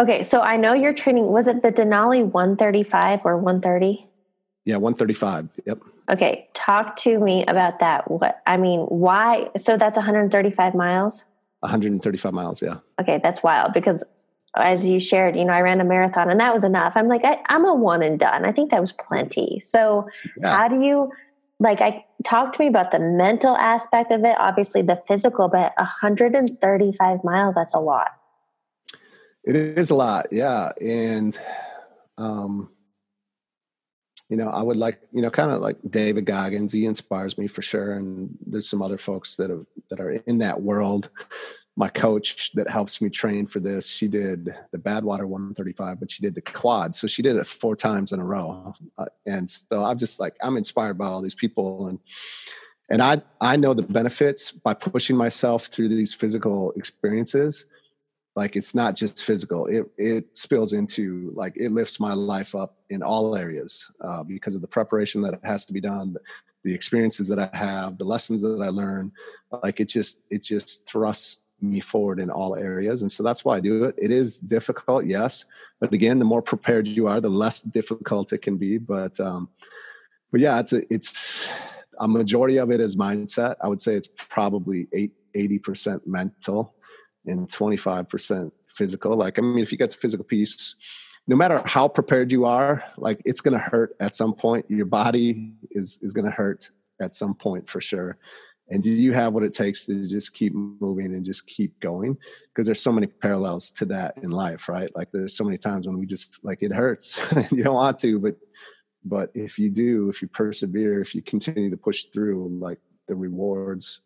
Okay, 0.00 0.22
so 0.22 0.40
I 0.40 0.56
know 0.56 0.72
you're 0.72 0.94
training. 0.94 1.26
Was 1.26 1.46
it 1.46 1.62
the 1.62 1.70
Denali 1.70 2.24
135 2.24 3.20
or 3.24 3.36
130? 3.36 4.08
Yeah, 4.64 4.76
135. 4.76 5.48
Yep. 5.66 5.78
Okay, 6.10 6.48
talk 6.54 6.96
to 6.96 7.18
me 7.18 7.44
about 7.46 7.78
that. 7.80 8.10
What 8.10 8.42
I 8.46 8.56
mean, 8.56 8.80
why? 8.82 9.48
So 9.56 9.76
that's 9.76 9.96
135 9.96 10.74
miles. 10.74 11.24
135 11.60 12.32
miles. 12.32 12.62
Yeah. 12.62 12.78
Okay, 13.00 13.20
that's 13.22 13.42
wild 13.42 13.72
because 13.72 14.02
as 14.56 14.84
you 14.84 14.98
shared, 14.98 15.36
you 15.36 15.44
know, 15.44 15.52
I 15.52 15.60
ran 15.60 15.80
a 15.80 15.84
marathon 15.84 16.30
and 16.30 16.38
that 16.40 16.52
was 16.52 16.64
enough. 16.64 16.92
I'm 16.96 17.08
like, 17.08 17.24
I, 17.24 17.38
am 17.48 17.64
a 17.64 17.74
one 17.74 18.02
and 18.02 18.18
done. 18.18 18.44
I 18.44 18.52
think 18.52 18.70
that 18.70 18.80
was 18.80 18.92
plenty. 18.92 19.58
So, 19.60 20.08
yeah. 20.36 20.56
how 20.56 20.68
do 20.68 20.80
you 20.80 21.10
like? 21.58 21.80
I 21.80 22.04
talk 22.24 22.52
to 22.54 22.60
me 22.60 22.66
about 22.66 22.90
the 22.90 22.98
mental 22.98 23.56
aspect 23.56 24.10
of 24.10 24.24
it. 24.24 24.36
Obviously, 24.38 24.82
the 24.82 25.00
physical, 25.08 25.48
but 25.48 25.72
135 25.76 27.24
miles. 27.24 27.54
That's 27.54 27.74
a 27.74 27.80
lot. 27.80 28.08
It 29.44 29.56
is 29.56 29.90
a 29.90 29.94
lot, 29.94 30.28
yeah. 30.30 30.70
And 30.80 31.38
um, 32.18 32.70
you 34.32 34.38
know, 34.38 34.48
I 34.48 34.62
would 34.62 34.78
like, 34.78 34.98
you 35.12 35.20
know, 35.20 35.30
kind 35.30 35.50
of 35.50 35.60
like 35.60 35.76
David 35.90 36.24
Goggins. 36.24 36.72
He 36.72 36.86
inspires 36.86 37.36
me 37.36 37.46
for 37.46 37.60
sure. 37.60 37.92
And 37.92 38.34
there's 38.46 38.66
some 38.66 38.80
other 38.80 38.96
folks 38.96 39.36
that 39.36 39.50
have 39.50 39.66
that 39.90 40.00
are 40.00 40.12
in 40.12 40.38
that 40.38 40.62
world. 40.62 41.10
My 41.76 41.88
coach 41.88 42.50
that 42.54 42.68
helps 42.68 43.02
me 43.02 43.10
train 43.10 43.46
for 43.46 43.60
this, 43.60 43.86
she 43.86 44.08
did 44.08 44.54
the 44.72 44.78
Badwater 44.78 45.26
135, 45.26 46.00
but 46.00 46.10
she 46.10 46.22
did 46.22 46.34
the 46.34 46.40
quad, 46.40 46.94
so 46.94 47.06
she 47.06 47.22
did 47.22 47.36
it 47.36 47.46
four 47.46 47.76
times 47.76 48.12
in 48.12 48.20
a 48.20 48.24
row. 48.24 48.74
Uh, 48.98 49.06
and 49.26 49.50
so 49.50 49.82
I'm 49.84 49.98
just 49.98 50.20
like 50.20 50.34
I'm 50.42 50.56
inspired 50.56 50.96
by 50.96 51.06
all 51.06 51.20
these 51.20 51.34
people, 51.34 51.88
and 51.88 51.98
and 52.88 53.02
I 53.02 53.20
I 53.40 53.56
know 53.56 53.74
the 53.74 53.82
benefits 53.82 54.50
by 54.50 54.72
pushing 54.72 55.16
myself 55.16 55.66
through 55.66 55.88
these 55.88 56.14
physical 56.14 56.72
experiences 56.72 57.66
like 58.34 58.56
it's 58.56 58.74
not 58.74 58.94
just 58.94 59.24
physical. 59.24 59.66
It 59.66 59.86
it 59.98 60.36
spills 60.36 60.72
into 60.72 61.32
like 61.34 61.54
it 61.56 61.72
lifts 61.72 62.00
my 62.00 62.14
life 62.14 62.54
up 62.54 62.76
in 62.90 63.02
all 63.02 63.36
areas 63.36 63.90
uh, 64.00 64.22
because 64.22 64.54
of 64.54 64.62
the 64.62 64.68
preparation 64.68 65.20
that 65.22 65.38
has 65.44 65.66
to 65.66 65.72
be 65.72 65.80
done 65.80 66.16
the, 66.64 66.72
experiences 66.72 67.26
that 67.26 67.40
i 67.40 67.56
have 67.56 67.98
the 67.98 68.04
lessons 68.04 68.40
that 68.42 68.60
i 68.62 68.68
learn. 68.68 69.12
Like 69.62 69.80
it 69.80 69.88
just 69.88 70.20
it 70.30 70.42
just 70.42 70.86
thrusts 70.86 71.38
me 71.60 71.80
forward 71.80 72.18
in 72.18 72.28
all 72.28 72.56
areas 72.56 73.02
and 73.02 73.12
so 73.12 73.22
that's 73.22 73.44
why 73.44 73.56
i 73.56 73.60
do 73.60 73.84
it. 73.84 73.94
It 73.98 74.10
is 74.10 74.40
difficult 74.40 75.06
yes 75.06 75.44
but 75.80 75.92
again 75.92 76.18
the 76.18 76.24
more 76.24 76.42
prepared 76.42 76.88
you 76.88 77.06
are 77.06 77.20
the 77.20 77.28
less 77.28 77.62
difficult 77.62 78.32
it 78.32 78.42
can 78.42 78.56
be 78.56 78.78
but 78.78 79.18
um 79.20 79.48
but 80.32 80.40
yeah 80.40 80.58
it's 80.58 80.72
a, 80.72 80.82
it's 80.92 81.48
a 82.00 82.08
majority 82.08 82.56
of 82.56 82.70
it 82.72 82.80
is 82.80 82.96
mindset. 82.96 83.56
I 83.62 83.68
would 83.68 83.80
say 83.80 83.94
it's 83.94 84.08
probably 84.16 84.88
8 84.92 85.12
80% 85.34 86.06
mental 86.06 86.74
and 87.26 87.48
25% 87.48 88.50
physical. 88.68 89.16
Like, 89.16 89.38
I 89.38 89.42
mean, 89.42 89.62
if 89.62 89.72
you 89.72 89.78
get 89.78 89.90
the 89.90 89.96
physical 89.96 90.24
piece, 90.24 90.74
no 91.26 91.36
matter 91.36 91.62
how 91.64 91.88
prepared 91.88 92.32
you 92.32 92.44
are, 92.44 92.82
like 92.96 93.20
it's 93.24 93.40
going 93.40 93.54
to 93.54 93.60
hurt 93.60 93.94
at 94.00 94.14
some 94.14 94.34
point. 94.34 94.66
Your 94.68 94.86
body 94.86 95.52
is 95.70 95.98
is 96.02 96.12
going 96.12 96.24
to 96.24 96.32
hurt 96.32 96.70
at 97.00 97.14
some 97.14 97.34
point 97.34 97.68
for 97.68 97.80
sure. 97.80 98.18
And 98.70 98.82
do 98.82 98.90
you 98.90 99.12
have 99.12 99.34
what 99.34 99.42
it 99.42 99.52
takes 99.52 99.84
to 99.86 100.08
just 100.08 100.34
keep 100.34 100.54
moving 100.54 101.14
and 101.14 101.24
just 101.24 101.46
keep 101.46 101.78
going? 101.80 102.16
Because 102.48 102.66
there's 102.66 102.80
so 102.80 102.92
many 102.92 103.06
parallels 103.06 103.70
to 103.72 103.84
that 103.86 104.16
in 104.18 104.30
life, 104.30 104.68
right? 104.68 104.90
Like 104.96 105.10
there's 105.12 105.36
so 105.36 105.44
many 105.44 105.58
times 105.58 105.86
when 105.86 105.98
we 105.98 106.06
just 106.06 106.40
like 106.42 106.62
it 106.62 106.72
hurts. 106.72 107.20
you 107.50 107.62
don't 107.62 107.74
want 107.74 107.98
to, 107.98 108.18
but 108.18 108.36
but 109.04 109.30
if 109.34 109.58
you 109.58 109.68
do, 109.68 110.08
if 110.08 110.22
you 110.22 110.28
persevere, 110.28 111.00
if 111.00 111.14
you 111.14 111.22
continue 111.22 111.70
to 111.70 111.76
push 111.76 112.04
through, 112.04 112.56
like 112.60 112.78
the 113.08 113.14
rewards 113.14 114.00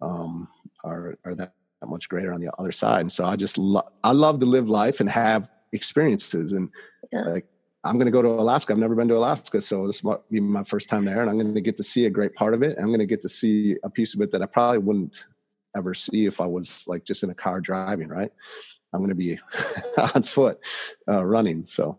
um, 0.00 0.48
are 0.84 1.16
are 1.24 1.34
that 1.34 1.52
that 1.82 1.88
much 1.88 2.08
greater 2.08 2.32
on 2.32 2.40
the 2.40 2.50
other 2.58 2.72
side. 2.72 3.00
And 3.00 3.12
so 3.12 3.24
I 3.24 3.36
just 3.36 3.58
lo- 3.58 3.88
I 4.04 4.12
love 4.12 4.40
to 4.40 4.46
live 4.46 4.68
life 4.68 5.00
and 5.00 5.10
have 5.10 5.48
experiences. 5.72 6.52
And 6.52 6.70
yeah. 7.12 7.24
like 7.24 7.46
I'm 7.84 7.96
going 7.96 8.06
to 8.06 8.12
go 8.12 8.22
to 8.22 8.28
Alaska. 8.28 8.72
I've 8.72 8.78
never 8.78 8.94
been 8.94 9.08
to 9.08 9.16
Alaska, 9.16 9.60
so 9.60 9.88
this 9.88 10.04
might 10.04 10.20
be 10.30 10.40
my 10.40 10.62
first 10.62 10.88
time 10.88 11.04
there, 11.04 11.20
and 11.20 11.28
I'm 11.28 11.36
going 11.36 11.52
to 11.52 11.60
get 11.60 11.76
to 11.78 11.82
see 11.82 12.06
a 12.06 12.10
great 12.10 12.32
part 12.34 12.54
of 12.54 12.62
it. 12.62 12.78
I'm 12.78 12.86
going 12.86 13.00
to 13.00 13.06
get 13.06 13.20
to 13.22 13.28
see 13.28 13.76
a 13.82 13.90
piece 13.90 14.14
of 14.14 14.20
it 14.20 14.30
that 14.30 14.40
I 14.40 14.46
probably 14.46 14.78
wouldn't 14.78 15.26
ever 15.76 15.92
see 15.92 16.26
if 16.26 16.40
I 16.40 16.46
was 16.46 16.86
like 16.86 17.04
just 17.04 17.24
in 17.24 17.30
a 17.30 17.34
car 17.34 17.60
driving. 17.60 18.08
Right? 18.08 18.30
I'm 18.92 19.00
going 19.00 19.08
to 19.08 19.16
be 19.16 19.38
on 20.14 20.22
foot 20.22 20.60
uh, 21.08 21.24
running. 21.24 21.66
So. 21.66 21.98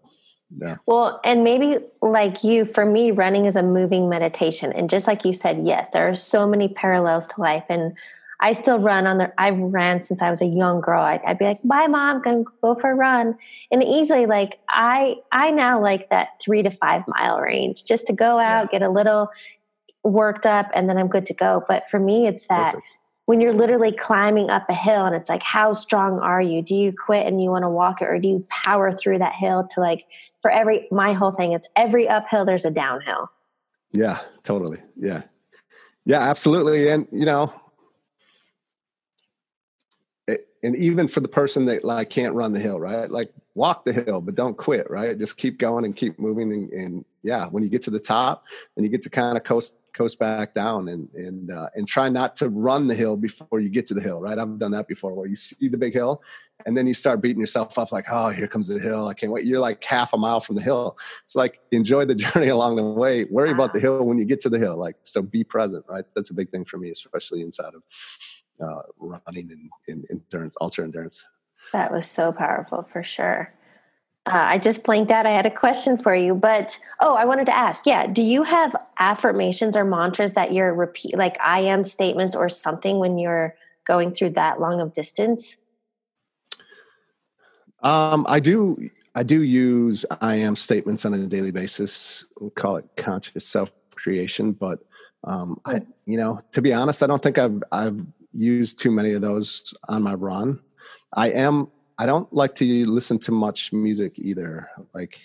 Yeah. 0.56 0.76
Well, 0.86 1.20
and 1.24 1.44
maybe 1.44 1.80
like 2.04 2.44
you, 2.44 2.64
for 2.64 2.86
me, 2.86 3.10
running 3.10 3.46
is 3.46 3.56
a 3.56 3.64
moving 3.64 4.08
meditation. 4.08 4.72
And 4.72 4.88
just 4.88 5.08
like 5.08 5.26
you 5.26 5.34
said, 5.34 5.66
yes, 5.66 5.90
there 5.90 6.08
are 6.08 6.14
so 6.14 6.46
many 6.46 6.68
parallels 6.68 7.26
to 7.28 7.42
life. 7.42 7.64
And 7.70 7.98
I 8.44 8.52
still 8.52 8.78
run 8.78 9.08
on 9.08 9.18
the, 9.18 9.32
I've 9.38 9.58
ran 9.58 10.02
since 10.02 10.22
I 10.22 10.30
was 10.30 10.42
a 10.42 10.46
young 10.46 10.82
girl. 10.82 11.02
I'd, 11.02 11.22
I'd 11.26 11.38
be 11.38 11.46
like, 11.46 11.60
bye 11.64 11.88
mom, 11.88 12.22
gonna 12.22 12.44
go 12.62 12.76
for 12.76 12.92
a 12.92 12.96
run. 12.96 13.38
And 13.72 13.82
easily 13.82 14.26
like, 14.26 14.60
I, 14.68 15.16
I 15.32 15.50
now 15.50 15.82
like 15.82 16.10
that 16.10 16.42
three 16.42 16.62
to 16.62 16.70
five 16.70 17.04
mile 17.08 17.40
range 17.40 17.86
just 17.86 18.06
to 18.08 18.14
go 18.14 18.40
out, 18.40 18.68
yeah. 18.72 18.80
get 18.80 18.82
a 18.82 18.90
little 18.90 19.30
worked 20.04 20.46
up 20.46 20.70
and 20.76 20.90
then 20.90 20.98
I'm 20.98 21.08
good 21.08 21.26
to 21.28 21.34
go. 21.34 21.64
But 21.70 21.90
for 21.90 22.00
me, 22.02 22.28
it's 22.28 22.48
that 22.48 22.74
Perfect. 22.74 22.88
when 23.28 23.40
you're 23.40 23.54
literally 23.54 23.94
climbing 23.94 24.50
up 24.50 24.70
a 24.70 24.74
hill 24.74 25.06
and 25.06 25.16
it's 25.16 25.30
like, 25.30 25.42
how 25.42 25.72
strong 25.72 26.20
are 26.20 26.42
you? 26.42 26.62
Do 26.62 26.76
you 26.76 26.92
quit 26.92 27.26
and 27.26 27.42
you 27.42 27.50
want 27.50 27.64
to 27.64 27.70
walk 27.70 28.02
it 28.02 28.10
or 28.10 28.20
do 28.20 28.28
you 28.28 28.46
power 28.50 28.92
through 28.92 29.20
that 29.20 29.36
hill 29.36 29.66
to 29.72 29.80
like, 29.80 30.06
for 30.42 30.52
every, 30.52 30.90
my 30.92 31.14
whole 31.14 31.32
thing 31.32 31.54
is 31.54 31.66
every 31.78 32.10
uphill, 32.10 32.44
there's 32.44 32.66
a 32.66 32.72
downhill. 32.72 33.32
Yeah, 33.94 34.20
totally. 34.44 34.80
Yeah. 34.98 35.22
Yeah, 36.06 36.20
absolutely. 36.20 36.90
And, 36.90 37.08
you 37.14 37.26
know, 37.26 37.54
and 40.64 40.76
even 40.76 41.08
for 41.08 41.20
the 41.20 41.28
person 41.28 41.66
that 41.66 41.84
like 41.84 42.10
can't 42.10 42.34
run 42.34 42.54
the 42.54 42.60
hill 42.60 42.80
right? 42.80 43.10
Like 43.10 43.32
walk 43.56 43.86
the 43.86 43.94
hill 43.94 44.22
but 44.22 44.36
don't 44.36 44.58
quit 44.58 44.90
right? 44.90 45.18
Just 45.18 45.38
keep 45.38 45.60
going 45.60 45.86
and 45.86 45.96
keep 45.96 46.18
moving 46.18 46.52
and, 46.54 46.72
and 46.72 47.06
yeah 47.22 47.48
when 47.48 47.64
you 47.64 47.70
get 47.70 47.82
to 47.84 47.92
the 47.92 48.00
top 48.00 48.46
and 48.76 48.86
you 48.86 48.92
get 48.92 49.04
to 49.04 49.10
kind 49.10 49.38
of 49.38 49.44
coast 49.44 49.76
coast 49.94 50.18
back 50.18 50.54
down 50.56 50.88
and 50.88 51.08
and 51.14 51.52
uh, 51.52 51.68
and 51.76 51.88
try 51.88 52.10
not 52.10 52.34
to 52.36 52.50
run 52.50 52.88
the 52.88 52.96
hill 52.96 53.16
before 53.16 53.60
you 53.60 53.70
get 53.70 53.86
to 53.88 53.94
the 53.94 54.02
hill 54.02 54.22
right? 54.22 54.40
I've 54.40 54.58
done 54.58 54.72
that 54.72 54.88
before 54.88 55.14
where 55.14 55.28
you 55.28 55.36
see 55.36 55.68
the 55.68 55.78
big 55.78 55.94
hill 55.94 56.22
and 56.66 56.78
then 56.78 56.88
you 56.88 56.94
start 56.94 57.22
beating 57.22 57.42
yourself 57.42 57.78
up 57.78 57.92
like 57.92 58.06
oh 58.10 58.30
here 58.30 58.48
comes 58.48 58.68
the 58.68 58.80
hill. 58.80 59.08
I 59.08 59.14
can't 59.14 59.32
wait. 59.32 59.46
You're 59.46 59.60
like 59.60 59.84
half 59.84 60.14
a 60.14 60.18
mile 60.18 60.40
from 60.40 60.56
the 60.56 60.62
hill. 60.62 60.98
It's 61.24 61.36
like 61.36 61.60
enjoy 61.72 62.06
the 62.06 62.16
journey 62.24 62.48
along 62.48 62.78
the 62.78 62.84
way. 62.84 63.26
Worry 63.26 63.52
about 63.52 63.74
the 63.74 63.80
hill 63.80 64.06
when 64.06 64.18
you 64.18 64.26
get 64.26 64.40
to 64.42 64.50
the 64.50 64.60
hill 64.60 64.78
like 64.78 64.96
so 65.04 65.22
be 65.22 65.44
present 65.44 65.86
right? 65.88 66.06
That's 66.16 66.30
a 66.30 66.34
big 66.34 66.50
thing 66.52 66.66
for 66.66 66.78
me 66.78 66.90
especially 66.90 67.42
inside 67.42 67.74
of 67.76 67.84
uh, 68.64 68.82
running 68.98 69.52
and, 69.52 69.70
and 69.88 70.06
endurance, 70.10 70.56
ultra 70.62 70.84
endurance. 70.84 71.26
That 71.72 71.92
was 71.92 72.08
so 72.08 72.32
powerful 72.32 72.84
for 72.84 73.04
sure. 73.04 73.54
Uh, 74.26 74.32
I 74.36 74.58
just 74.58 74.84
blanked 74.84 75.12
out. 75.12 75.26
I 75.26 75.32
had 75.32 75.46
a 75.46 75.52
question 75.52 76.02
for 76.02 76.16
you, 76.16 76.34
but 76.34 76.80
oh, 77.02 77.14
I 77.14 77.26
wanted 77.26 77.46
to 77.46 77.56
ask. 77.56 77.86
Yeah, 77.86 78.08
do 78.08 78.24
you 78.24 78.44
have 78.44 78.74
affirmations 78.98 79.76
or 79.76 79.84
mantras 79.84 80.34
that 80.34 80.54
you're 80.54 80.74
repeat, 80.74 81.18
like 81.18 81.38
I 81.42 81.60
am 81.62 81.84
statements 81.84 82.34
or 82.34 82.48
something 82.48 83.00
when 83.00 83.18
you're 83.18 83.56
going 83.86 84.12
through 84.12 84.32
that 84.32 84.62
long 84.62 84.80
of 84.80 84.94
distance? 84.94 85.58
Um, 87.82 88.26
I 88.30 88.40
do. 88.40 88.90
I 89.16 89.24
do 89.24 89.44
use 89.44 90.06
I 90.22 90.38
am 90.38 90.56
statements 90.56 91.06
on 91.06 91.14
a 91.14 91.28
daily 91.28 91.52
basis. 91.52 92.26
We 92.40 92.50
call 92.52 92.78
it 92.78 92.86
conscious 92.96 93.46
self 93.46 93.72
creation, 93.94 94.54
but 94.54 94.80
um, 95.26 95.60
I, 95.66 95.80
hmm. 95.80 95.92
you 96.06 96.18
know, 96.18 96.40
to 96.54 96.62
be 96.62 96.74
honest, 96.74 97.04
I 97.04 97.08
don't 97.08 97.22
think 97.22 97.38
I've 97.38 97.62
I've 97.74 98.00
use 98.34 98.74
too 98.74 98.92
many 98.92 99.14
of 99.14 99.22
those 99.22 99.74
on 99.88 100.04
my 100.04 100.14
run. 100.14 100.60
I 101.14 101.32
am 101.32 101.68
I 101.98 102.06
don't 102.06 102.32
like 102.34 102.56
to 102.56 102.86
listen 102.86 103.20
to 103.20 103.32
much 103.32 103.72
music 103.72 104.14
either. 104.18 104.68
Like 104.94 105.20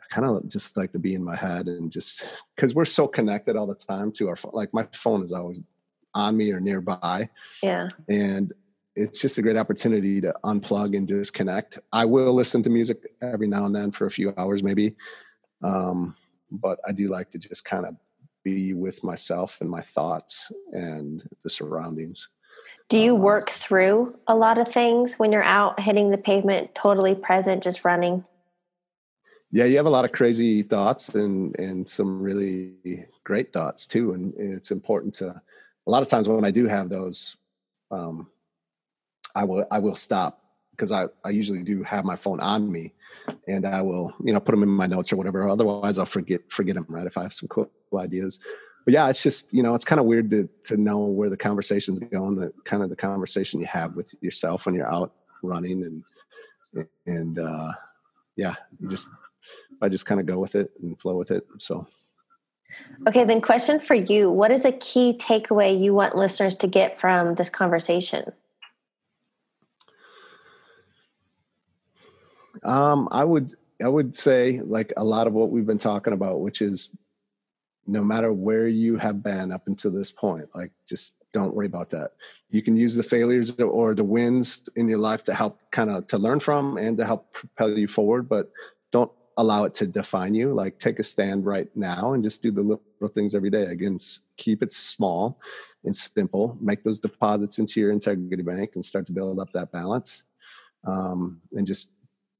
I 0.00 0.14
kind 0.14 0.26
of 0.26 0.48
just 0.48 0.76
like 0.76 0.92
to 0.92 0.98
be 0.98 1.14
in 1.14 1.22
my 1.22 1.36
head 1.36 1.66
and 1.66 1.90
just 1.90 2.24
because 2.56 2.74
we're 2.74 2.86
so 2.86 3.06
connected 3.06 3.56
all 3.56 3.66
the 3.66 3.74
time 3.74 4.10
to 4.12 4.28
our 4.28 4.36
phone. 4.36 4.52
Like 4.54 4.72
my 4.72 4.86
phone 4.92 5.22
is 5.22 5.32
always 5.32 5.60
on 6.14 6.36
me 6.36 6.52
or 6.52 6.60
nearby. 6.60 7.28
Yeah. 7.62 7.88
And 8.08 8.52
it's 8.96 9.20
just 9.20 9.38
a 9.38 9.42
great 9.42 9.56
opportunity 9.56 10.20
to 10.20 10.34
unplug 10.44 10.96
and 10.96 11.06
disconnect. 11.06 11.78
I 11.92 12.04
will 12.04 12.32
listen 12.32 12.62
to 12.64 12.70
music 12.70 12.98
every 13.22 13.46
now 13.46 13.66
and 13.66 13.74
then 13.74 13.92
for 13.92 14.06
a 14.06 14.10
few 14.10 14.34
hours, 14.36 14.62
maybe. 14.62 14.96
Um, 15.62 16.16
but 16.50 16.80
I 16.88 16.92
do 16.92 17.08
like 17.08 17.30
to 17.30 17.38
just 17.38 17.64
kind 17.64 17.86
of 17.86 17.94
be 18.54 18.74
with 18.74 19.02
myself 19.04 19.58
and 19.60 19.70
my 19.70 19.82
thoughts 19.82 20.50
and 20.72 21.22
the 21.42 21.50
surroundings. 21.50 22.28
Do 22.88 22.98
you 22.98 23.14
um, 23.14 23.22
work 23.22 23.50
through 23.50 24.18
a 24.26 24.36
lot 24.36 24.58
of 24.58 24.68
things 24.68 25.14
when 25.14 25.32
you're 25.32 25.42
out 25.42 25.80
hitting 25.80 26.10
the 26.10 26.18
pavement, 26.18 26.74
totally 26.74 27.14
present, 27.14 27.62
just 27.62 27.84
running? 27.84 28.24
Yeah, 29.50 29.64
you 29.64 29.76
have 29.76 29.86
a 29.86 29.90
lot 29.90 30.04
of 30.04 30.12
crazy 30.12 30.62
thoughts 30.62 31.14
and 31.14 31.58
and 31.58 31.88
some 31.88 32.20
really 32.20 33.06
great 33.24 33.52
thoughts 33.52 33.86
too. 33.86 34.12
And 34.12 34.34
it's 34.36 34.70
important 34.70 35.14
to 35.14 35.26
a 35.86 35.90
lot 35.90 36.02
of 36.02 36.08
times 36.08 36.28
when 36.28 36.44
I 36.44 36.50
do 36.50 36.66
have 36.66 36.90
those, 36.90 37.36
um, 37.90 38.28
I 39.34 39.44
will 39.44 39.66
I 39.70 39.78
will 39.78 39.96
stop 39.96 40.42
because 40.78 40.92
I, 40.92 41.06
I 41.24 41.30
usually 41.30 41.64
do 41.64 41.82
have 41.82 42.04
my 42.04 42.14
phone 42.14 42.40
on 42.40 42.70
me 42.70 42.94
and 43.48 43.66
I 43.66 43.82
will, 43.82 44.14
you 44.24 44.32
know, 44.32 44.38
put 44.38 44.52
them 44.52 44.62
in 44.62 44.68
my 44.68 44.86
notes 44.86 45.12
or 45.12 45.16
whatever. 45.16 45.48
Otherwise 45.48 45.98
I'll 45.98 46.06
forget, 46.06 46.40
forget 46.50 46.76
them, 46.76 46.86
right? 46.88 47.06
If 47.06 47.18
I 47.18 47.22
have 47.22 47.34
some 47.34 47.48
cool 47.48 47.68
ideas, 47.96 48.38
but 48.84 48.94
yeah, 48.94 49.08
it's 49.08 49.22
just, 49.22 49.52
you 49.52 49.62
know, 49.62 49.74
it's 49.74 49.84
kind 49.84 50.00
of 50.00 50.06
weird 50.06 50.30
to, 50.30 50.48
to 50.64 50.76
know 50.76 50.98
where 50.98 51.30
the 51.30 51.36
conversation's 51.36 51.98
going, 51.98 52.36
the 52.36 52.52
kind 52.64 52.82
of 52.82 52.90
the 52.90 52.96
conversation 52.96 53.60
you 53.60 53.66
have 53.66 53.94
with 53.94 54.14
yourself 54.20 54.66
when 54.66 54.74
you're 54.74 54.92
out 54.92 55.12
running 55.42 55.84
and, 55.84 56.86
and, 57.06 57.38
uh, 57.38 57.72
yeah, 58.36 58.54
just, 58.88 59.08
I 59.80 59.88
just 59.88 60.06
kind 60.06 60.20
of 60.20 60.26
go 60.26 60.38
with 60.38 60.54
it 60.54 60.70
and 60.82 60.98
flow 61.00 61.16
with 61.16 61.30
it. 61.30 61.46
So. 61.58 61.86
Okay, 63.06 63.24
then 63.24 63.40
question 63.40 63.80
for 63.80 63.94
you. 63.94 64.30
What 64.30 64.50
is 64.50 64.64
a 64.64 64.72
key 64.72 65.16
takeaway 65.18 65.78
you 65.78 65.94
want 65.94 66.16
listeners 66.16 66.54
to 66.56 66.66
get 66.66 66.98
from 66.98 67.34
this 67.34 67.48
conversation? 67.48 68.32
Um, 72.64 73.08
I 73.10 73.24
would 73.24 73.54
I 73.82 73.88
would 73.88 74.16
say 74.16 74.60
like 74.60 74.92
a 74.96 75.04
lot 75.04 75.26
of 75.26 75.32
what 75.32 75.50
we've 75.50 75.66
been 75.66 75.78
talking 75.78 76.12
about, 76.12 76.40
which 76.40 76.60
is 76.60 76.90
no 77.88 78.04
matter 78.04 78.32
where 78.32 78.68
you 78.68 78.96
have 78.98 79.22
been 79.22 79.50
up 79.50 79.66
until 79.66 79.90
this 79.90 80.12
point, 80.12 80.48
like 80.54 80.70
just 80.86 81.26
don't 81.32 81.54
worry 81.54 81.66
about 81.66 81.90
that. 81.90 82.12
You 82.50 82.62
can 82.62 82.76
use 82.76 82.94
the 82.94 83.02
failures 83.02 83.58
or 83.58 83.94
the 83.94 84.04
wins 84.04 84.68
in 84.76 84.88
your 84.88 84.98
life 84.98 85.22
to 85.24 85.34
help 85.34 85.58
kind 85.70 85.90
of 85.90 86.06
to 86.08 86.18
learn 86.18 86.38
from 86.38 86.76
and 86.76 86.96
to 86.98 87.04
help 87.04 87.32
propel 87.32 87.76
you 87.76 87.88
forward, 87.88 88.28
but 88.28 88.50
don't 88.92 89.10
allow 89.38 89.64
it 89.64 89.72
to 89.74 89.86
define 89.86 90.34
you. 90.34 90.52
Like 90.52 90.78
take 90.78 90.98
a 90.98 91.04
stand 91.04 91.46
right 91.46 91.68
now 91.74 92.12
and 92.12 92.22
just 92.22 92.42
do 92.42 92.50
the 92.50 92.60
little 92.60 92.82
things 93.14 93.34
every 93.34 93.50
day. 93.50 93.62
Again, 93.62 93.98
keep 94.36 94.62
it 94.62 94.72
small 94.72 95.40
and 95.84 95.96
simple. 95.96 96.58
Make 96.60 96.84
those 96.84 97.00
deposits 97.00 97.58
into 97.58 97.80
your 97.80 97.90
integrity 97.90 98.42
bank 98.42 98.72
and 98.74 98.84
start 98.84 99.06
to 99.06 99.12
build 99.12 99.38
up 99.38 99.52
that 99.52 99.72
balance. 99.72 100.24
Um, 100.86 101.40
and 101.52 101.66
just 101.66 101.90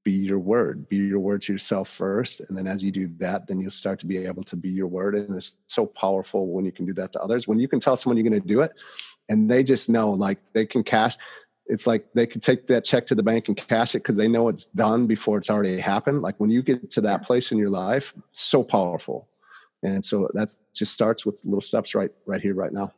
be 0.09 0.15
your 0.15 0.39
word 0.39 0.89
be 0.89 0.97
your 0.97 1.21
word 1.21 1.43
to 1.43 1.53
yourself 1.53 1.87
first 1.87 2.41
and 2.41 2.57
then 2.57 2.67
as 2.67 2.83
you 2.83 2.91
do 2.91 3.07
that 3.19 3.47
then 3.47 3.61
you'll 3.61 3.71
start 3.71 3.99
to 4.01 4.07
be 4.07 4.17
able 4.17 4.43
to 4.43 4.57
be 4.57 4.71
your 4.71 4.87
word 4.87 5.15
and 5.15 5.37
it's 5.37 5.57
so 5.67 5.85
powerful 5.85 6.47
when 6.47 6.65
you 6.65 6.73
can 6.73 6.87
do 6.87 6.95
that 6.95 7.13
to 7.13 7.21
others. 7.21 7.47
When 7.47 7.59
you 7.59 7.69
can 7.69 7.79
tell 7.79 7.95
someone 7.95 8.17
you're 8.17 8.29
going 8.29 8.41
to 8.41 8.49
do 8.49 8.63
it 8.63 8.73
and 9.29 9.51
they 9.51 9.63
just 9.63 9.91
know 9.91 10.11
like 10.11 10.39
they 10.55 10.65
can 10.65 10.83
cash 10.83 11.19
it's 11.67 11.87
like 11.87 12.07
they 12.15 12.27
can 12.27 12.41
take 12.41 12.67
that 12.69 12.85
check 12.85 13.07
to 13.09 13.15
the 13.15 13.23
bank 13.23 13.49
and 13.49 13.57
cash 13.57 13.95
it 13.95 13.99
because 13.99 14.17
they 14.17 14.29
know 14.29 14.49
it's 14.49 14.65
done 14.65 15.07
before 15.07 15.37
it's 15.37 15.51
already 15.51 15.79
happened. 15.79 16.23
Like 16.23 16.41
when 16.41 16.49
you 16.49 16.63
get 16.63 16.91
to 16.93 17.03
that 17.03 17.23
place 17.23 17.53
in 17.53 17.59
your 17.59 17.69
life 17.69 18.15
so 18.33 18.63
powerful. 18.63 19.29
And 19.83 20.03
so 20.03 20.31
that 20.33 20.49
just 20.75 20.95
starts 20.95 21.27
with 21.27 21.43
little 21.45 21.61
steps 21.61 21.95
right 21.95 22.11
right 22.25 22.41
here 22.41 22.55
right 22.55 22.73
now. 22.73 22.95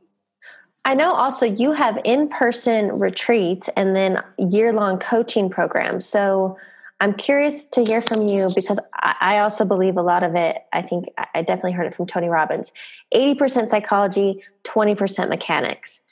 I 0.85 0.95
know 0.95 1.13
also 1.13 1.47
you 1.47 1.73
have 1.73 1.99
in 2.05 2.29
person 2.29 2.99
retreats 2.99 3.69
and 3.77 3.97
then 3.97 4.23
year 4.39 4.73
long 4.73 4.99
coaching 4.99 5.51
programs. 5.51 6.07
So, 6.07 6.57
I'm 7.01 7.15
curious 7.15 7.65
to 7.67 7.83
hear 7.83 8.03
from 8.03 8.29
you 8.29 8.51
because 8.55 8.79
I 8.95 9.39
also 9.39 9.65
believe 9.65 9.97
a 9.97 10.03
lot 10.03 10.23
of 10.23 10.35
it. 10.35 10.59
I 10.73 10.83
think 10.83 11.07
I 11.35 11.41
definitely 11.41 11.73
heard 11.73 11.87
it 11.87 11.95
from 11.95 12.07
Tony 12.07 12.29
Robbins 12.29 12.73
80% 13.15 13.69
psychology, 13.69 14.43
20% 14.65 15.29
mechanics. 15.31 16.03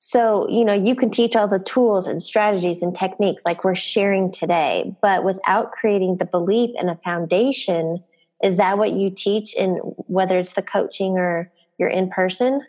So, 0.00 0.46
you 0.50 0.66
know, 0.66 0.74
you 0.74 0.94
can 0.94 1.10
teach 1.10 1.34
all 1.34 1.48
the 1.48 1.58
tools 1.58 2.06
and 2.06 2.22
strategies 2.22 2.82
and 2.82 2.94
techniques 2.94 3.46
like 3.46 3.64
we're 3.64 3.74
sharing 3.74 4.30
today, 4.30 4.94
but 5.00 5.24
without 5.24 5.72
creating 5.72 6.18
the 6.18 6.26
belief 6.26 6.70
and 6.78 6.90
a 6.90 6.96
foundation, 6.96 8.04
is 8.42 8.58
that 8.58 8.76
what 8.76 8.92
you 8.92 9.08
teach 9.08 9.54
in 9.54 9.76
whether 9.76 10.38
it's 10.38 10.52
the 10.52 10.62
coaching 10.62 11.16
or 11.16 11.50
you're 11.78 11.88
in 11.88 12.10
person? 12.10 12.60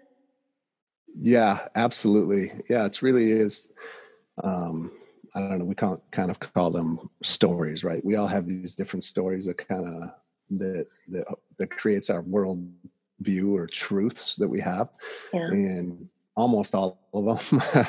Yeah, 1.19 1.67
absolutely. 1.75 2.53
Yeah, 2.69 2.85
it's 2.85 3.01
really 3.01 3.31
is. 3.31 3.67
Um, 4.41 4.93
I 5.35 5.39
don't 5.41 5.59
know, 5.59 5.65
we 5.65 5.75
can't 5.75 6.01
kind 6.11 6.31
of 6.31 6.39
call 6.39 6.71
them 6.71 7.09
stories, 7.21 7.83
right? 7.83 8.03
We 8.03 8.15
all 8.15 8.27
have 8.27 8.47
these 8.47 8.73
different 8.73 9.03
stories 9.03 9.45
that 9.45 9.57
kind 9.57 9.85
of 9.85 10.09
that 10.59 10.85
that 11.09 11.25
that 11.59 11.71
creates 11.71 12.09
our 12.09 12.21
world 12.21 12.67
view 13.19 13.55
or 13.55 13.67
truths 13.67 14.35
that 14.37 14.47
we 14.47 14.59
have. 14.61 14.89
Yeah. 15.33 15.47
And 15.47 16.07
almost 16.35 16.75
all 16.75 16.99
of 17.13 17.49
them 17.49 17.61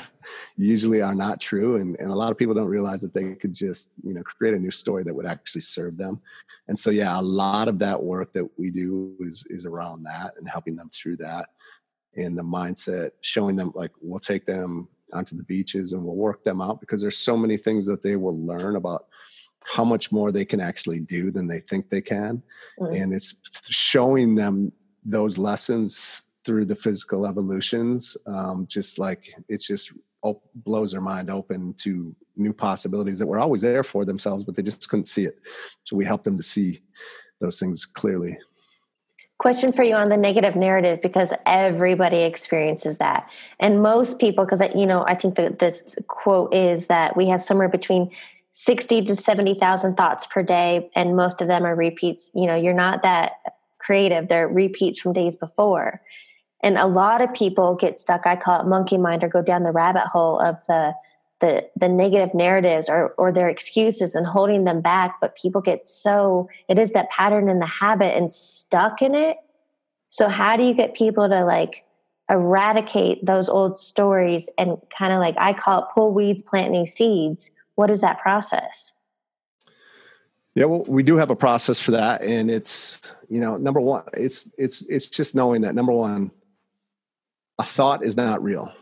usually 0.57 1.03
are 1.03 1.15
not 1.15 1.41
true. 1.41 1.77
And, 1.77 1.97
and 1.99 2.11
a 2.11 2.15
lot 2.15 2.31
of 2.31 2.39
people 2.39 2.55
don't 2.55 2.69
realize 2.69 3.03
that 3.03 3.13
they 3.13 3.35
could 3.35 3.53
just, 3.53 3.91
you 4.05 4.15
know, 4.15 4.23
create 4.23 4.55
a 4.55 4.59
new 4.59 4.71
story 4.71 5.03
that 5.05 5.15
would 5.15 5.27
actually 5.27 5.63
serve 5.63 5.97
them. 5.97 6.21
And 6.69 6.79
so, 6.79 6.91
yeah, 6.91 7.19
a 7.19 7.23
lot 7.23 7.69
of 7.69 7.79
that 7.81 8.01
work 8.01 8.33
that 8.35 8.49
we 8.59 8.71
do 8.71 9.17
is, 9.21 9.45
is 9.51 9.67
around 9.67 10.05
that 10.05 10.35
and 10.39 10.49
helping 10.49 10.77
them 10.77 10.91
through 10.95 11.17
that 11.19 11.47
and 12.17 12.39
the 12.39 12.43
mindset, 12.43 13.11
showing 13.21 13.57
them 13.57 13.73
like, 13.75 13.91
we'll 14.01 14.21
take 14.21 14.47
them 14.47 14.89
onto 15.13 15.37
the 15.37 15.45
beaches 15.45 15.93
and 15.93 16.03
we'll 16.03 16.17
work 16.17 16.45
them 16.45 16.61
out 16.61 16.81
because 16.81 17.01
there's 17.01 17.19
so 17.19 17.37
many 17.37 17.57
things 17.57 17.87
that 17.87 18.03
they 18.03 18.17
will 18.17 18.39
learn 18.45 18.77
about 18.77 19.07
how 19.65 19.85
much 19.85 20.13
more 20.13 20.31
they 20.31 20.45
can 20.45 20.61
actually 20.61 21.01
do 21.01 21.31
than 21.31 21.47
they 21.47 21.61
think 21.61 21.89
they 21.91 22.01
can. 22.01 22.43
Mm-hmm. 22.81 22.95
and 22.95 23.13
it's 23.13 23.35
showing 23.71 24.35
them 24.35 24.73
those 25.05 25.39
lessons 25.39 26.23
through 26.45 26.65
the 26.65 26.75
physical 26.75 27.27
evolutions 27.27 28.17
um, 28.27 28.67
just 28.69 28.99
like 28.99 29.35
it's 29.49 29.67
just 29.67 29.93
op- 30.23 30.49
blows 30.55 30.93
their 30.93 31.01
mind 31.01 31.31
open 31.31 31.75
to 31.75 32.15
new 32.37 32.53
possibilities 32.53 33.19
that 33.19 33.27
were 33.27 33.39
always 33.39 33.63
there 33.63 33.83
for 33.83 34.05
themselves 34.05 34.45
but 34.45 34.55
they 34.55 34.63
just 34.63 34.89
couldn't 34.89 35.07
see 35.07 35.25
it. 35.25 35.39
So 35.85 35.97
we 35.97 36.05
help 36.05 36.25
them 36.25 36.37
to 36.37 36.43
see 36.43 36.83
those 37.41 37.59
things 37.59 37.85
clearly 37.85 38.39
question 39.39 39.73
for 39.73 39.83
you 39.83 39.95
on 39.95 40.09
the 40.09 40.17
negative 40.17 40.57
narrative 40.57 41.01
because 41.03 41.33
everybody 41.45 42.23
experiences 42.23 42.99
that. 42.99 43.29
And 43.61 43.83
most 43.83 44.19
people 44.19 44.45
because 44.45 44.63
you 44.75 44.87
know 44.87 45.05
i 45.07 45.15
think 45.15 45.37
that 45.37 45.59
this 45.59 45.97
quote 46.09 46.55
is 46.55 46.87
that 46.87 47.17
we 47.17 47.29
have 47.29 47.43
somewhere 47.43 47.69
between 47.69 48.11
60 48.53 49.05
to 49.05 49.15
70,000 49.15 49.97
thoughts 49.97 50.27
per 50.27 50.43
day 50.43 50.91
and 50.97 51.15
most 51.15 51.43
of 51.43 51.49
them 51.49 51.67
are 51.67 51.75
repeats. 51.75 52.31
You 52.35 52.47
know 52.47 52.57
you're 52.57 52.75
not 52.75 53.03
that 53.03 53.33
creative. 53.79 54.29
They're 54.29 54.49
repeats 54.49 54.99
from 54.99 55.13
days 55.13 55.37
before. 55.37 56.01
And 56.63 56.79
a 56.79 56.87
lot 56.87 57.21
of 57.21 57.33
people 57.35 57.75
get 57.75 57.99
stuck. 57.99 58.27
I 58.27 58.35
call 58.35 58.61
it 58.61 58.67
monkey 58.67 58.97
mind 58.97 59.23
or 59.23 59.29
go 59.29 59.43
down 59.43 59.63
the 59.63 59.71
rabbit 59.71 60.07
hole 60.07 60.41
of 60.41 60.57
the 60.67 60.95
the 61.41 61.69
the 61.77 61.89
negative 61.89 62.35
narratives 62.35 62.89
or 62.89 63.09
or 63.19 63.31
their 63.31 63.49
excuses 63.49 64.15
and 64.15 64.27
holding 64.27 64.65
them 64.65 64.81
back 64.81 65.21
but 65.21 65.37
people 65.37 65.61
get 65.61 65.87
so 65.87 66.49
it 66.69 66.79
is 66.79 66.93
that 66.93 67.11
pattern 67.11 67.49
in 67.49 67.59
the 67.59 67.67
habit 67.67 68.17
and 68.17 68.33
stuck 68.33 69.03
in 69.03 69.15
it. 69.15 69.37
So 70.09 70.29
how 70.29 70.57
do 70.57 70.63
you 70.63 70.73
get 70.73 70.95
people 70.95 71.29
to 71.29 71.45
like 71.45 71.85
eradicate 72.31 73.25
those 73.25 73.49
old 73.49 73.77
stories 73.77 74.49
and 74.59 74.79
kind 74.97 75.13
of 75.13 75.21
like 75.21 75.37
i 75.39 75.53
call 75.53 75.83
it 75.83 75.89
pull 75.95 76.13
weeds 76.13 76.43
plant 76.43 76.71
new 76.71 76.87
seeds? 76.87 77.51
What 77.75 77.91
is 77.91 78.01
that 78.01 78.19
process? 78.21 78.95
Yeah 80.55 80.65
well 80.65 80.85
we 80.89 81.03
do 81.03 81.17
have 81.17 81.31
a 81.31 81.37
process 81.37 81.79
for 81.79 81.91
that 81.91 82.23
and 82.23 82.51
it's 82.51 83.03
you 83.29 83.41
know 83.41 83.59
number 83.59 83.81
one 83.81 84.05
it's 84.15 84.51
it's 84.57 84.81
it's 84.89 85.07
just 85.07 85.35
knowing 85.35 85.61
that 85.63 85.75
number 85.75 85.93
one 85.93 86.31
a 87.59 87.65
thought 87.65 88.03
is 88.03 88.17
not 88.17 88.43
real 88.43 88.73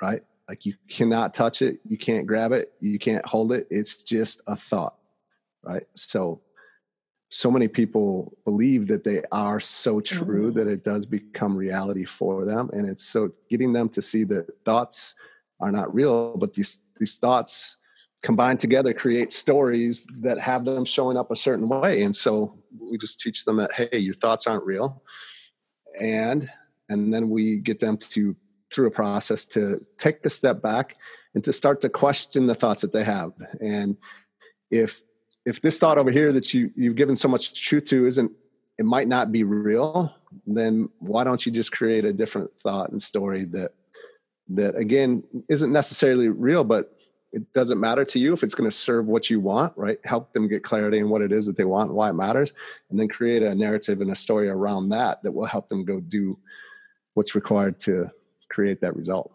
right 0.00 0.22
like 0.48 0.66
you 0.66 0.74
cannot 0.90 1.34
touch 1.34 1.62
it, 1.62 1.78
you 1.88 1.96
can't 1.96 2.26
grab 2.26 2.52
it, 2.52 2.72
you 2.80 2.98
can't 2.98 3.24
hold 3.24 3.52
it. 3.52 3.66
It's 3.70 4.02
just 4.02 4.42
a 4.46 4.56
thought, 4.56 4.96
right? 5.62 5.84
So, 5.94 6.40
so 7.30 7.50
many 7.50 7.66
people 7.66 8.36
believe 8.44 8.86
that 8.88 9.02
they 9.02 9.22
are 9.32 9.58
so 9.58 10.00
true 10.00 10.48
mm-hmm. 10.48 10.58
that 10.58 10.68
it 10.68 10.84
does 10.84 11.06
become 11.06 11.56
reality 11.56 12.04
for 12.04 12.44
them, 12.44 12.70
and 12.72 12.88
it's 12.88 13.04
so 13.04 13.30
getting 13.50 13.72
them 13.72 13.88
to 13.90 14.02
see 14.02 14.24
that 14.24 14.46
thoughts 14.64 15.14
are 15.60 15.72
not 15.72 15.92
real, 15.94 16.36
but 16.36 16.52
these 16.52 16.78
these 16.98 17.16
thoughts 17.16 17.76
combined 18.22 18.58
together 18.58 18.94
create 18.94 19.32
stories 19.32 20.06
that 20.22 20.38
have 20.38 20.64
them 20.64 20.84
showing 20.84 21.16
up 21.16 21.30
a 21.30 21.36
certain 21.36 21.68
way. 21.68 22.02
And 22.02 22.14
so 22.14 22.58
we 22.80 22.96
just 22.96 23.20
teach 23.20 23.44
them 23.44 23.56
that 23.56 23.72
hey, 23.72 23.98
your 23.98 24.14
thoughts 24.14 24.46
aren't 24.46 24.64
real, 24.64 25.02
and 26.00 26.48
and 26.88 27.12
then 27.12 27.30
we 27.30 27.56
get 27.56 27.80
them 27.80 27.96
to 27.96 28.36
through 28.74 28.88
a 28.88 28.90
process 28.90 29.44
to 29.46 29.78
take 29.98 30.24
a 30.24 30.30
step 30.30 30.60
back 30.60 30.96
and 31.34 31.44
to 31.44 31.52
start 31.52 31.80
to 31.82 31.88
question 31.88 32.46
the 32.46 32.54
thoughts 32.54 32.82
that 32.82 32.92
they 32.92 33.04
have. 33.04 33.32
And 33.60 33.96
if 34.70 35.02
if 35.46 35.60
this 35.60 35.78
thought 35.78 35.98
over 35.98 36.10
here 36.10 36.32
that 36.32 36.52
you 36.54 36.70
you've 36.74 36.96
given 36.96 37.16
so 37.16 37.28
much 37.28 37.60
truth 37.60 37.84
to 37.84 38.06
isn't 38.06 38.32
it 38.78 38.84
might 38.84 39.08
not 39.08 39.30
be 39.30 39.44
real 39.44 40.12
then 40.46 40.88
why 40.98 41.22
don't 41.22 41.46
you 41.46 41.52
just 41.52 41.70
create 41.70 42.04
a 42.04 42.12
different 42.12 42.50
thought 42.62 42.90
and 42.90 43.00
story 43.00 43.44
that 43.44 43.72
that 44.48 44.74
again 44.76 45.22
isn't 45.48 45.72
necessarily 45.72 46.28
real 46.28 46.64
but 46.64 46.96
it 47.32 47.52
doesn't 47.52 47.80
matter 47.80 48.04
to 48.04 48.18
you 48.18 48.32
if 48.32 48.42
it's 48.42 48.54
going 48.54 48.68
to 48.68 48.76
serve 48.76 49.06
what 49.06 49.30
you 49.30 49.40
want 49.40 49.72
right 49.76 49.98
help 50.04 50.32
them 50.32 50.48
get 50.48 50.64
clarity 50.64 50.98
in 50.98 51.08
what 51.08 51.22
it 51.22 51.32
is 51.32 51.46
that 51.46 51.56
they 51.56 51.64
want 51.64 51.88
and 51.88 51.96
why 51.96 52.10
it 52.10 52.14
matters 52.14 52.52
and 52.90 52.98
then 52.98 53.08
create 53.08 53.42
a 53.42 53.54
narrative 53.54 54.00
and 54.00 54.10
a 54.10 54.16
story 54.16 54.48
around 54.48 54.88
that 54.88 55.22
that 55.22 55.32
will 55.32 55.46
help 55.46 55.68
them 55.68 55.84
go 55.84 56.00
do 56.00 56.38
what's 57.14 57.34
required 57.34 57.78
to 57.78 58.10
create 58.54 58.80
that 58.80 58.94
result 58.96 59.32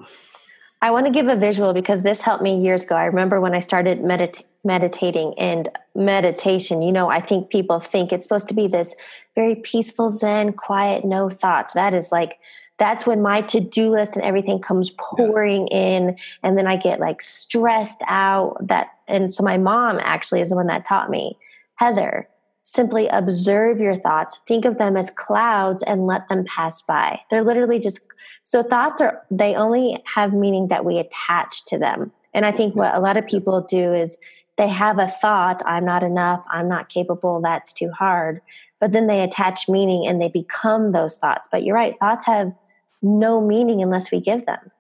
I 0.82 0.92
want 0.92 1.08
to 1.08 1.12
give 1.12 1.28
a 1.28 1.36
visual 1.36 1.74
because 1.74 2.04
this 2.04 2.22
helped 2.22 2.42
me 2.42 2.58
years 2.58 2.84
ago. 2.84 2.96
I 2.96 3.06
remember 3.06 3.42
when 3.42 3.54
I 3.54 3.60
started 3.60 4.00
medit- 4.00 4.44
meditating 4.64 5.34
and 5.38 5.68
meditation, 5.94 6.82
you 6.82 6.94
know, 6.94 7.10
I 7.10 7.20
think 7.20 7.50
people 7.50 7.80
think 7.80 8.14
it's 8.14 8.24
supposed 8.24 8.48
to 8.48 8.54
be 8.54 8.68
this 8.68 8.96
very 9.36 9.56
peaceful, 9.56 10.10
zen, 10.10 10.54
quiet, 10.54 11.04
no 11.04 11.30
thoughts. 11.30 11.74
That 11.74 11.94
is 11.94 12.12
like, 12.14 12.40
that's 12.78 13.06
when 13.06 13.22
my 13.22 13.42
to 13.42 13.60
do 13.60 13.90
list 13.90 14.16
and 14.16 14.24
everything 14.24 14.60
comes 14.60 14.92
pouring 14.98 15.68
yeah. 15.68 15.78
in. 15.78 16.18
And 16.44 16.58
then 16.58 16.66
I 16.66 16.78
get 16.78 17.02
like 17.02 17.22
stressed 17.22 18.02
out. 18.08 18.56
That, 18.66 18.88
and 19.10 19.32
so 19.32 19.44
my 19.44 19.58
mom 19.58 20.00
actually 20.02 20.40
is 20.40 20.50
the 20.50 20.56
one 20.56 20.68
that 20.68 20.86
taught 20.86 21.10
me, 21.10 21.38
Heather, 21.76 22.30
simply 22.64 23.08
observe 23.08 23.80
your 23.80 23.98
thoughts, 23.98 24.40
think 24.48 24.64
of 24.64 24.78
them 24.78 24.96
as 24.96 25.10
clouds 25.10 25.84
and 25.84 26.08
let 26.08 26.30
them 26.30 26.46
pass 26.46 26.82
by. 26.82 27.20
They're 27.30 27.44
literally 27.44 27.80
just 27.80 28.00
so 28.44 28.64
thoughts 28.64 29.02
are, 29.02 29.22
they 29.30 29.56
only 29.56 30.02
have 30.14 30.34
meaning 30.34 30.68
that 30.70 30.86
we 30.86 30.98
attach 30.98 31.66
to 31.66 31.78
them. 31.78 32.12
And 32.34 32.46
I 32.46 32.52
think 32.52 32.76
what 32.76 32.94
a 32.94 33.00
lot 33.00 33.18
of 33.18 33.26
people 33.26 33.62
do 33.62 33.94
is 33.94 34.18
they 34.58 34.68
have 34.68 35.00
a 35.00 35.08
thought, 35.08 35.62
I'm 35.66 35.86
not 35.86 36.04
enough, 36.04 36.44
I'm 36.52 36.68
not 36.68 36.90
capable, 36.90 37.42
that's 37.42 37.74
too 37.74 37.92
hard. 37.92 38.42
But 38.80 38.92
then 38.92 39.08
they 39.08 39.22
attach 39.22 39.68
meaning 39.68 40.08
and 40.08 40.22
they 40.22 40.30
become 40.30 40.92
those 40.92 41.18
thoughts. 41.18 41.48
But 41.52 41.64
you're 41.64 41.76
right, 41.76 41.96
thoughts 42.00 42.26
have 42.26 42.54
no 43.02 43.42
meaning 43.42 43.82
unless 43.82 44.12
we 44.12 44.20
give 44.20 44.46
them. 44.46 44.72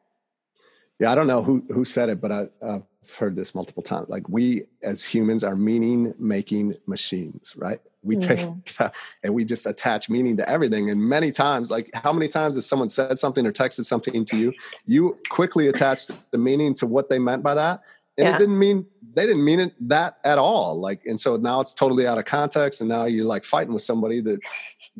Yeah, 0.99 1.11
I 1.11 1.15
don't 1.15 1.27
know 1.27 1.41
who 1.41 1.63
who 1.73 1.85
said 1.85 2.09
it, 2.09 2.19
but 2.19 2.31
I, 2.31 2.47
I've 2.61 2.83
heard 3.15 3.35
this 3.35 3.55
multiple 3.55 3.83
times. 3.83 4.09
Like 4.09 4.27
we 4.29 4.63
as 4.83 5.03
humans 5.03 5.43
are 5.43 5.55
meaning 5.55 6.13
making 6.17 6.75
machines, 6.85 7.53
right? 7.57 7.79
we 8.01 8.15
mm-hmm. 8.15 8.59
take 8.63 8.91
and 9.23 9.33
we 9.33 9.43
just 9.43 9.65
attach 9.65 10.09
meaning 10.09 10.37
to 10.37 10.49
everything 10.49 10.89
and 10.89 11.01
many 11.01 11.31
times 11.31 11.69
like 11.69 11.89
how 11.93 12.13
many 12.13 12.27
times 12.27 12.55
has 12.55 12.65
someone 12.65 12.89
said 12.89 13.17
something 13.17 13.45
or 13.45 13.51
texted 13.51 13.85
something 13.85 14.25
to 14.25 14.37
you 14.37 14.53
you 14.85 15.15
quickly 15.29 15.67
attached 15.67 16.11
the 16.31 16.37
meaning 16.37 16.73
to 16.73 16.87
what 16.87 17.09
they 17.09 17.19
meant 17.19 17.43
by 17.43 17.53
that 17.53 17.81
and 18.17 18.27
yeah. 18.27 18.33
it 18.33 18.37
didn't 18.37 18.57
mean 18.57 18.85
they 19.15 19.25
didn't 19.25 19.43
mean 19.43 19.59
it 19.59 19.73
that 19.79 20.17
at 20.23 20.37
all 20.37 20.79
like 20.79 21.01
and 21.05 21.19
so 21.19 21.35
now 21.37 21.59
it's 21.59 21.73
totally 21.73 22.07
out 22.07 22.17
of 22.17 22.25
context 22.25 22.81
and 22.81 22.89
now 22.89 23.05
you're 23.05 23.25
like 23.25 23.43
fighting 23.43 23.73
with 23.73 23.83
somebody 23.83 24.21
that 24.21 24.39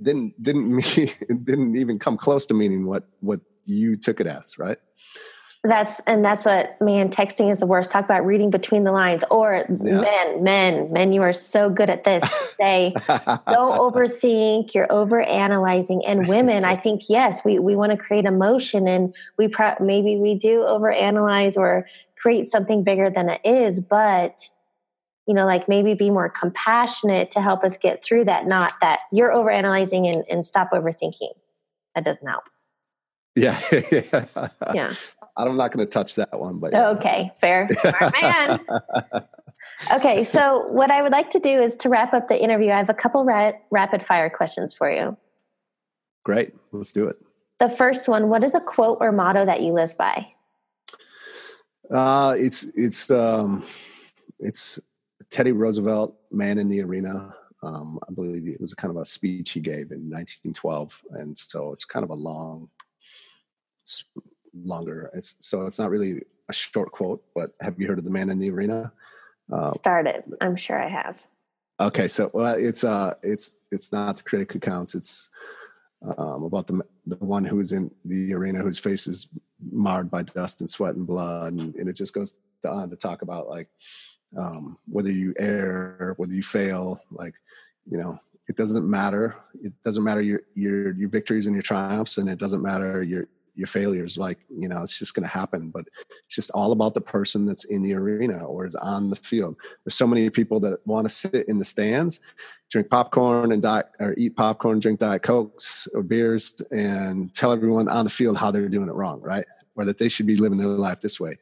didn't 0.01 0.41
didn't 0.41 0.69
mean 0.75 1.11
didn't 1.43 1.75
even 1.75 1.97
come 1.99 2.17
close 2.17 2.45
to 2.45 2.53
meaning 2.53 2.85
what 2.85 3.07
what 3.21 3.39
you 3.65 3.95
took 3.95 4.19
it 4.19 4.27
as 4.27 4.57
right 4.57 4.77
that's 5.63 5.99
and 6.07 6.23
that's 6.23 6.45
what 6.45 6.79
man 6.79 7.09
texting 7.09 7.51
is 7.51 7.59
the 7.59 7.65
worst. 7.65 7.91
Talk 7.91 8.05
about 8.05 8.25
reading 8.25 8.49
between 8.49 8.85
the 8.85 8.93
lines. 8.93 9.25
Or 9.29 9.65
yeah. 9.83 9.99
men, 9.99 10.43
men, 10.43 10.93
men, 10.93 11.11
you 11.11 11.21
are 11.21 11.33
so 11.33 11.69
good 11.69 11.89
at 11.89 12.05
this. 12.05 12.23
To 12.23 12.47
say, 12.57 12.93
don't 13.07 13.77
overthink. 13.77 14.73
You're 14.73 14.89
over 14.89 15.21
analyzing. 15.21 16.05
And 16.05 16.27
women, 16.29 16.63
I 16.63 16.77
think 16.77 17.09
yes, 17.09 17.43
we 17.43 17.59
we 17.59 17.75
want 17.75 17.91
to 17.91 17.97
create 17.97 18.23
emotion, 18.23 18.87
and 18.87 19.13
we 19.37 19.49
pro- 19.49 19.75
maybe 19.81 20.15
we 20.15 20.33
do 20.35 20.63
over 20.63 20.91
analyze 20.91 21.57
or 21.57 21.87
create 22.17 22.47
something 22.47 22.85
bigger 22.85 23.09
than 23.09 23.27
it 23.27 23.41
is. 23.43 23.81
But 23.81 24.49
you 25.27 25.33
know, 25.33 25.45
like 25.45 25.67
maybe 25.67 25.93
be 25.93 26.09
more 26.09 26.29
compassionate 26.29 27.31
to 27.31 27.41
help 27.41 27.65
us 27.65 27.75
get 27.75 28.01
through 28.01 28.25
that. 28.25 28.47
Not 28.47 28.79
that 28.79 29.01
you're 29.11 29.33
over 29.33 29.51
analyzing 29.51 30.07
and, 30.07 30.23
and 30.29 30.45
stop 30.45 30.71
overthinking. 30.71 31.33
That 31.95 32.05
doesn't 32.05 32.25
help. 32.25 32.45
Yeah. 33.35 33.59
yeah. 34.73 34.93
I'm 35.37 35.57
not 35.57 35.71
going 35.71 35.85
to 35.85 35.91
touch 35.91 36.15
that 36.15 36.39
one, 36.39 36.59
but 36.59 36.73
yeah. 36.73 36.89
okay, 36.89 37.31
fair, 37.37 37.67
smart 37.71 38.13
man. 38.21 38.59
okay, 39.93 40.23
so 40.23 40.67
what 40.67 40.91
I 40.91 41.01
would 41.01 41.11
like 41.11 41.29
to 41.31 41.39
do 41.39 41.61
is 41.61 41.75
to 41.77 41.89
wrap 41.89 42.13
up 42.13 42.27
the 42.27 42.41
interview. 42.41 42.71
I 42.71 42.77
have 42.77 42.89
a 42.89 42.93
couple 42.93 43.23
ra- 43.23 43.53
rapid 43.71 44.03
fire 44.03 44.29
questions 44.29 44.73
for 44.73 44.91
you. 44.91 45.17
Great, 46.23 46.53
let's 46.71 46.91
do 46.91 47.07
it. 47.07 47.17
The 47.59 47.69
first 47.69 48.07
one: 48.07 48.29
What 48.29 48.43
is 48.43 48.55
a 48.55 48.59
quote 48.59 48.99
or 49.01 49.11
motto 49.11 49.45
that 49.45 49.61
you 49.61 49.73
live 49.73 49.97
by? 49.97 50.27
Uh, 51.93 52.35
it's 52.37 52.63
it's 52.75 53.09
um, 53.09 53.65
it's 54.39 54.79
Teddy 55.29 55.51
Roosevelt, 55.51 56.15
"Man 56.31 56.57
in 56.57 56.69
the 56.69 56.81
Arena." 56.81 57.33
Um, 57.61 57.99
I 58.07 58.13
believe 58.13 58.47
it 58.47 58.61
was 58.61 58.73
kind 58.73 58.89
of 58.89 59.01
a 59.01 59.05
speech 59.05 59.51
he 59.51 59.59
gave 59.59 59.91
in 59.91 60.09
1912, 60.09 61.01
and 61.11 61.37
so 61.37 61.73
it's 61.73 61.83
kind 61.83 62.03
of 62.03 62.09
a 62.09 62.15
long 62.15 62.69
longer. 64.53 65.09
It's, 65.13 65.35
so 65.39 65.65
it's 65.65 65.79
not 65.79 65.89
really 65.89 66.23
a 66.49 66.53
short 66.53 66.91
quote, 66.91 67.23
but 67.35 67.51
have 67.61 67.79
you 67.79 67.87
heard 67.87 67.99
of 67.99 68.05
the 68.05 68.11
man 68.11 68.29
in 68.29 68.39
the 68.39 68.49
arena? 68.49 68.91
Uh, 69.51 69.71
Started. 69.73 70.23
I'm 70.41 70.55
sure 70.55 70.81
I 70.81 70.87
have. 70.87 71.25
Okay, 71.79 72.07
so 72.07 72.29
well, 72.33 72.55
it's 72.55 72.83
uh, 72.83 73.13
it's 73.23 73.53
it's 73.71 73.91
not 73.91 74.17
the 74.17 74.23
critic 74.23 74.51
who 74.51 74.59
counts. 74.59 74.95
It's 74.95 75.29
um, 76.17 76.43
about 76.43 76.67
the 76.67 76.83
the 77.07 77.15
one 77.17 77.45
who's 77.45 77.71
in 77.71 77.89
the 78.05 78.33
arena 78.33 78.59
whose 78.59 78.77
face 78.77 79.07
is 79.07 79.27
marred 79.71 80.11
by 80.11 80.23
dust 80.23 80.59
and 80.59 80.69
sweat 80.69 80.95
and 80.95 81.07
blood, 81.07 81.53
and, 81.53 81.75
and 81.75 81.87
it 81.87 81.93
just 81.93 82.13
goes 82.13 82.35
on 82.67 82.89
to 82.89 82.95
talk 82.97 83.21
about 83.21 83.47
like 83.47 83.69
um, 84.37 84.77
whether 84.87 85.11
you 85.11 85.33
err, 85.39 86.15
whether 86.17 86.33
you 86.33 86.43
fail, 86.43 87.01
like 87.11 87.33
you 87.89 87.97
know, 87.97 88.19
it 88.49 88.57
doesn't 88.57 88.87
matter. 88.87 89.35
It 89.63 89.73
doesn't 89.83 90.03
matter 90.03 90.21
your 90.21 90.41
your 90.55 90.91
your 90.93 91.09
victories 91.09 91.47
and 91.47 91.55
your 91.55 91.63
triumphs, 91.63 92.17
and 92.17 92.29
it 92.29 92.39
doesn't 92.39 92.61
matter 92.61 93.03
your 93.03 93.27
your 93.59 93.67
failures 93.67 94.17
like 94.17 94.39
you 94.49 94.69
know 94.69 94.81
it's 94.81 94.97
just 94.97 95.13
going 95.13 95.23
to 95.23 95.29
happen 95.29 95.69
but 95.69 95.85
it's 96.25 96.35
just 96.35 96.49
all 96.51 96.71
about 96.71 96.93
the 96.93 97.01
person 97.01 97.45
that's 97.45 97.65
in 97.65 97.81
the 97.83 97.93
arena 97.93 98.45
or 98.45 98.65
is 98.65 98.75
on 98.75 99.09
the 99.09 99.15
field. 99.15 99.55
There's 99.83 99.95
so 99.95 100.07
many 100.07 100.29
people 100.29 100.59
that 100.61 100.79
want 100.87 101.07
to 101.07 101.13
sit 101.13 101.47
in 101.47 101.59
the 101.59 101.65
stands 101.65 102.19
drink 102.71 102.89
popcorn 102.89 103.51
and 103.51 103.61
diet 103.61 103.87
or 103.99 104.13
eat 104.17 104.35
popcorn 104.35 104.79
drink 104.79 104.99
diet 104.99 105.23
cokes 105.23 105.87
or 105.93 106.03
beers 106.03 106.61
and 106.71 107.33
tell 107.33 107.51
everyone 107.51 107.89
on 107.89 108.05
the 108.05 108.11
field 108.11 108.37
how 108.37 108.51
they're 108.51 108.69
doing 108.69 108.87
it 108.87 108.93
wrong 108.93 109.19
right? 109.21 109.45
Or 109.75 109.85
that 109.85 109.97
they 109.97 110.09
should 110.09 110.27
be 110.27 110.37
living 110.37 110.57
their 110.57 110.67
life 110.67 111.01
this 111.01 111.19
way. 111.19 111.37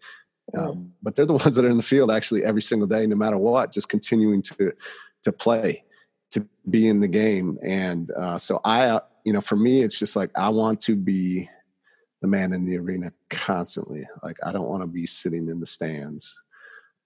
Um, 0.58 0.94
but 1.04 1.16
they're 1.16 1.26
the 1.26 1.34
ones 1.34 1.56
that 1.56 1.66
are 1.66 1.70
in 1.70 1.78
the 1.78 1.84
field 1.84 2.10
actually 2.10 2.44
every 2.44 2.62
single 2.62 2.88
day 2.88 3.06
no 3.06 3.16
matter 3.16 3.38
what 3.38 3.72
just 3.72 3.90
continuing 3.90 4.42
to 4.44 4.74
to 5.24 5.32
play 5.32 5.84
to 6.32 6.48
be 6.70 6.88
in 6.88 7.00
the 7.00 7.08
game. 7.08 7.58
And 7.62 8.12
uh, 8.12 8.38
so 8.38 8.62
i 8.64 8.86
uh, 8.86 9.02
you 9.26 9.34
know 9.34 9.42
for 9.42 9.58
me 9.58 9.82
it's 9.82 10.00
just 10.00 10.16
like 10.16 10.32
i 10.38 10.48
want 10.48 10.80
to 10.80 10.96
be 10.96 11.50
the 12.22 12.28
man 12.28 12.54
in 12.54 12.66
the 12.66 12.78
arena 12.78 13.12
constantly. 13.30 14.04
Like 14.24 14.38
I 14.46 14.52
don't 14.52 14.68
want 14.68 14.84
to 14.84 14.88
be 14.88 15.06
sitting 15.06 15.48
in 15.48 15.60
the 15.60 15.66
stands. 15.66 16.38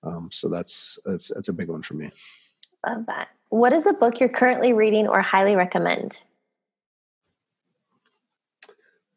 Um, 0.03 0.29
so 0.31 0.49
that's 0.49 0.99
that's 1.05 1.29
that's 1.33 1.49
a 1.49 1.53
big 1.53 1.69
one 1.69 1.81
for 1.81 1.93
me. 1.95 2.11
Love 2.87 3.05
that. 3.07 3.29
What 3.49 3.73
is 3.73 3.85
a 3.85 3.93
book 3.93 4.19
you're 4.19 4.29
currently 4.29 4.73
reading 4.73 5.07
or 5.07 5.21
highly 5.21 5.55
recommend? 5.55 6.21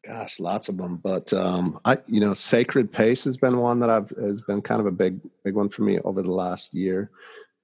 Gosh, 0.05 0.39
lots 0.39 0.69
of 0.69 0.77
them, 0.77 0.97
but 0.97 1.33
um, 1.33 1.79
I, 1.83 1.97
you 2.05 2.19
know, 2.19 2.35
Sacred 2.35 2.91
Pace 2.91 3.23
has 3.23 3.37
been 3.37 3.57
one 3.57 3.79
that 3.79 3.89
I've 3.89 4.09
has 4.21 4.39
been 4.41 4.61
kind 4.61 4.79
of 4.79 4.85
a 4.85 4.91
big, 4.91 5.19
big 5.43 5.55
one 5.55 5.69
for 5.69 5.81
me 5.81 5.99
over 5.99 6.21
the 6.21 6.31
last 6.31 6.75
year. 6.75 7.09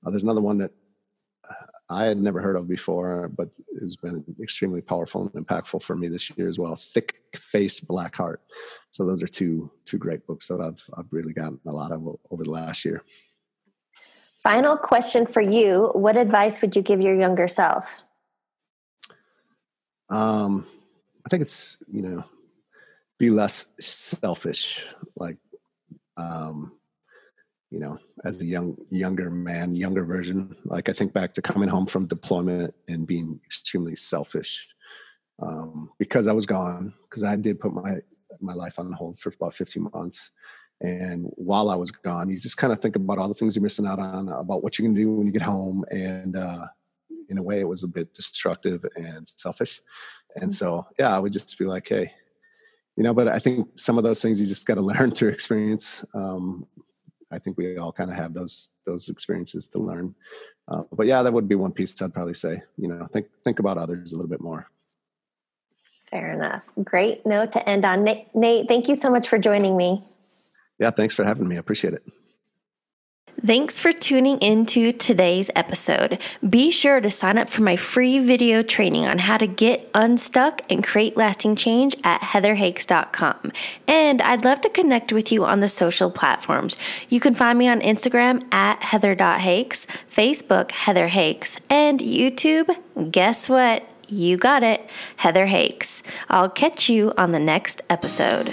Uh, 0.03 0.09
there's 0.09 0.23
another 0.23 0.41
one 0.41 0.57
that 0.57 0.71
I 1.91 2.05
had 2.05 2.17
never 2.17 2.39
heard 2.39 2.55
of 2.55 2.69
before, 2.69 3.29
but 3.35 3.49
it's 3.81 3.97
been 3.97 4.23
extremely 4.41 4.79
powerful 4.79 5.29
and 5.33 5.45
impactful 5.45 5.83
for 5.83 5.93
me 5.93 6.07
this 6.07 6.31
year 6.37 6.47
as 6.47 6.57
well. 6.57 6.77
Thick 6.77 7.15
Face 7.35 7.81
Black 7.81 8.15
Heart. 8.15 8.41
So 8.91 9.05
those 9.05 9.21
are 9.21 9.27
two 9.27 9.69
two 9.83 9.97
great 9.97 10.25
books 10.25 10.47
that 10.47 10.61
I've 10.61 10.81
I've 10.97 11.11
really 11.11 11.33
gotten 11.33 11.59
a 11.67 11.71
lot 11.71 11.91
of 11.91 12.07
over 12.31 12.43
the 12.45 12.49
last 12.49 12.85
year. 12.85 13.03
Final 14.41 14.77
question 14.77 15.27
for 15.27 15.41
you: 15.41 15.91
What 15.93 16.15
advice 16.15 16.61
would 16.61 16.77
you 16.77 16.81
give 16.81 17.01
your 17.01 17.15
younger 17.15 17.49
self? 17.49 18.03
Um, 20.09 20.65
I 21.25 21.29
think 21.29 21.41
it's 21.41 21.75
you 21.91 22.03
know, 22.03 22.23
be 23.19 23.29
less 23.29 23.65
selfish. 23.81 24.83
Like, 25.17 25.37
um, 26.15 26.71
you 27.71 27.79
know, 27.79 27.97
as 28.25 28.41
a 28.41 28.45
young 28.45 28.75
younger 28.89 29.31
man, 29.31 29.73
younger 29.73 30.03
version. 30.03 30.55
Like 30.65 30.89
I 30.89 30.93
think 30.93 31.13
back 31.13 31.33
to 31.33 31.41
coming 31.41 31.69
home 31.69 31.87
from 31.87 32.05
deployment 32.05 32.75
and 32.89 33.07
being 33.07 33.39
extremely 33.45 33.95
selfish 33.95 34.67
um, 35.41 35.89
because 35.97 36.27
I 36.27 36.33
was 36.33 36.45
gone. 36.45 36.93
Because 37.09 37.23
I 37.23 37.37
did 37.37 37.59
put 37.59 37.73
my 37.73 37.99
my 38.41 38.53
life 38.53 38.77
on 38.77 38.91
hold 38.91 39.19
for 39.19 39.29
about 39.29 39.53
15 39.53 39.89
months. 39.93 40.31
And 40.81 41.27
while 41.35 41.69
I 41.69 41.75
was 41.75 41.91
gone, 41.91 42.29
you 42.29 42.39
just 42.39 42.57
kind 42.57 42.73
of 42.73 42.79
think 42.79 42.95
about 42.95 43.19
all 43.19 43.27
the 43.27 43.33
things 43.33 43.55
you're 43.55 43.63
missing 43.63 43.85
out 43.85 43.99
on, 43.99 44.29
about 44.29 44.63
what 44.63 44.77
you 44.77 44.83
can 44.83 44.95
do 44.95 45.11
when 45.11 45.27
you 45.27 45.33
get 45.33 45.43
home. 45.43 45.85
And 45.91 46.35
uh, 46.35 46.65
in 47.29 47.37
a 47.37 47.43
way, 47.43 47.59
it 47.59 47.67
was 47.67 47.83
a 47.83 47.87
bit 47.87 48.13
destructive 48.15 48.83
and 48.95 49.27
selfish. 49.27 49.81
And 50.37 50.45
mm-hmm. 50.45 50.51
so, 50.51 50.87
yeah, 50.97 51.15
I 51.15 51.19
would 51.19 51.33
just 51.33 51.57
be 51.59 51.65
like, 51.65 51.87
hey, 51.87 52.11
you 52.97 53.03
know, 53.03 53.13
but 53.13 53.27
I 53.27 53.37
think 53.37 53.67
some 53.75 53.99
of 53.99 54.03
those 54.03 54.21
things 54.23 54.39
you 54.39 54.47
just 54.47 54.65
got 54.65 54.75
to 54.75 54.81
learn 54.93 55.11
through 55.11 55.29
experience. 55.29 56.03
Um, 56.15 56.65
I 57.31 57.39
think 57.39 57.57
we 57.57 57.77
all 57.77 57.91
kind 57.91 58.09
of 58.09 58.17
have 58.17 58.33
those 58.33 58.71
those 58.85 59.09
experiences 59.09 59.67
to 59.69 59.79
learn. 59.79 60.13
Uh, 60.67 60.83
but 60.91 61.07
yeah, 61.07 61.23
that 61.23 61.33
would 61.33 61.47
be 61.47 61.55
one 61.55 61.71
piece 61.71 62.01
I'd 62.01 62.13
probably 62.13 62.33
say. 62.33 62.61
You 62.77 62.87
know, 62.87 63.07
think 63.13 63.27
think 63.43 63.59
about 63.59 63.77
others 63.77 64.13
a 64.13 64.15
little 64.15 64.29
bit 64.29 64.41
more. 64.41 64.69
Fair 66.09 66.33
enough. 66.33 66.69
Great 66.83 67.25
note 67.25 67.53
to 67.53 67.69
end 67.69 67.85
on. 67.85 68.03
Nate, 68.03 68.27
Nate 68.35 68.67
thank 68.67 68.89
you 68.89 68.95
so 68.95 69.09
much 69.09 69.29
for 69.29 69.37
joining 69.37 69.77
me. 69.77 70.03
Yeah, 70.77 70.91
thanks 70.91 71.15
for 71.15 71.23
having 71.23 71.47
me. 71.47 71.55
I 71.55 71.59
appreciate 71.59 71.93
it. 71.93 72.03
Thanks 73.43 73.79
for 73.79 73.91
tuning 73.91 74.37
into 74.37 74.93
today's 74.93 75.49
episode. 75.55 76.21
Be 76.47 76.69
sure 76.69 77.01
to 77.01 77.09
sign 77.09 77.39
up 77.39 77.49
for 77.49 77.63
my 77.63 77.75
free 77.75 78.19
video 78.19 78.61
training 78.61 79.07
on 79.07 79.17
how 79.17 79.37
to 79.37 79.47
get 79.47 79.89
unstuck 79.95 80.61
and 80.69 80.83
create 80.83 81.17
lasting 81.17 81.55
change 81.55 81.95
at 82.03 82.21
heatherhakes.com. 82.21 83.51
And 83.87 84.21
I'd 84.21 84.45
love 84.45 84.61
to 84.61 84.69
connect 84.69 85.11
with 85.11 85.31
you 85.31 85.43
on 85.43 85.59
the 85.59 85.69
social 85.69 86.11
platforms. 86.11 86.77
You 87.09 87.19
can 87.19 87.33
find 87.33 87.57
me 87.57 87.67
on 87.67 87.81
Instagram 87.81 88.43
at 88.53 88.83
heather.hakes, 88.83 89.87
Facebook 90.15 90.69
Heather 90.69 91.07
Hakes, 91.07 91.59
and 91.67 91.99
YouTube. 91.99 92.69
Guess 93.09 93.49
what? 93.49 93.89
You 94.07 94.37
got 94.37 94.61
it, 94.61 94.87
Heather 95.15 95.47
Hakes. 95.47 96.03
I'll 96.29 96.49
catch 96.49 96.89
you 96.89 97.11
on 97.17 97.31
the 97.31 97.39
next 97.39 97.81
episode. 97.89 98.51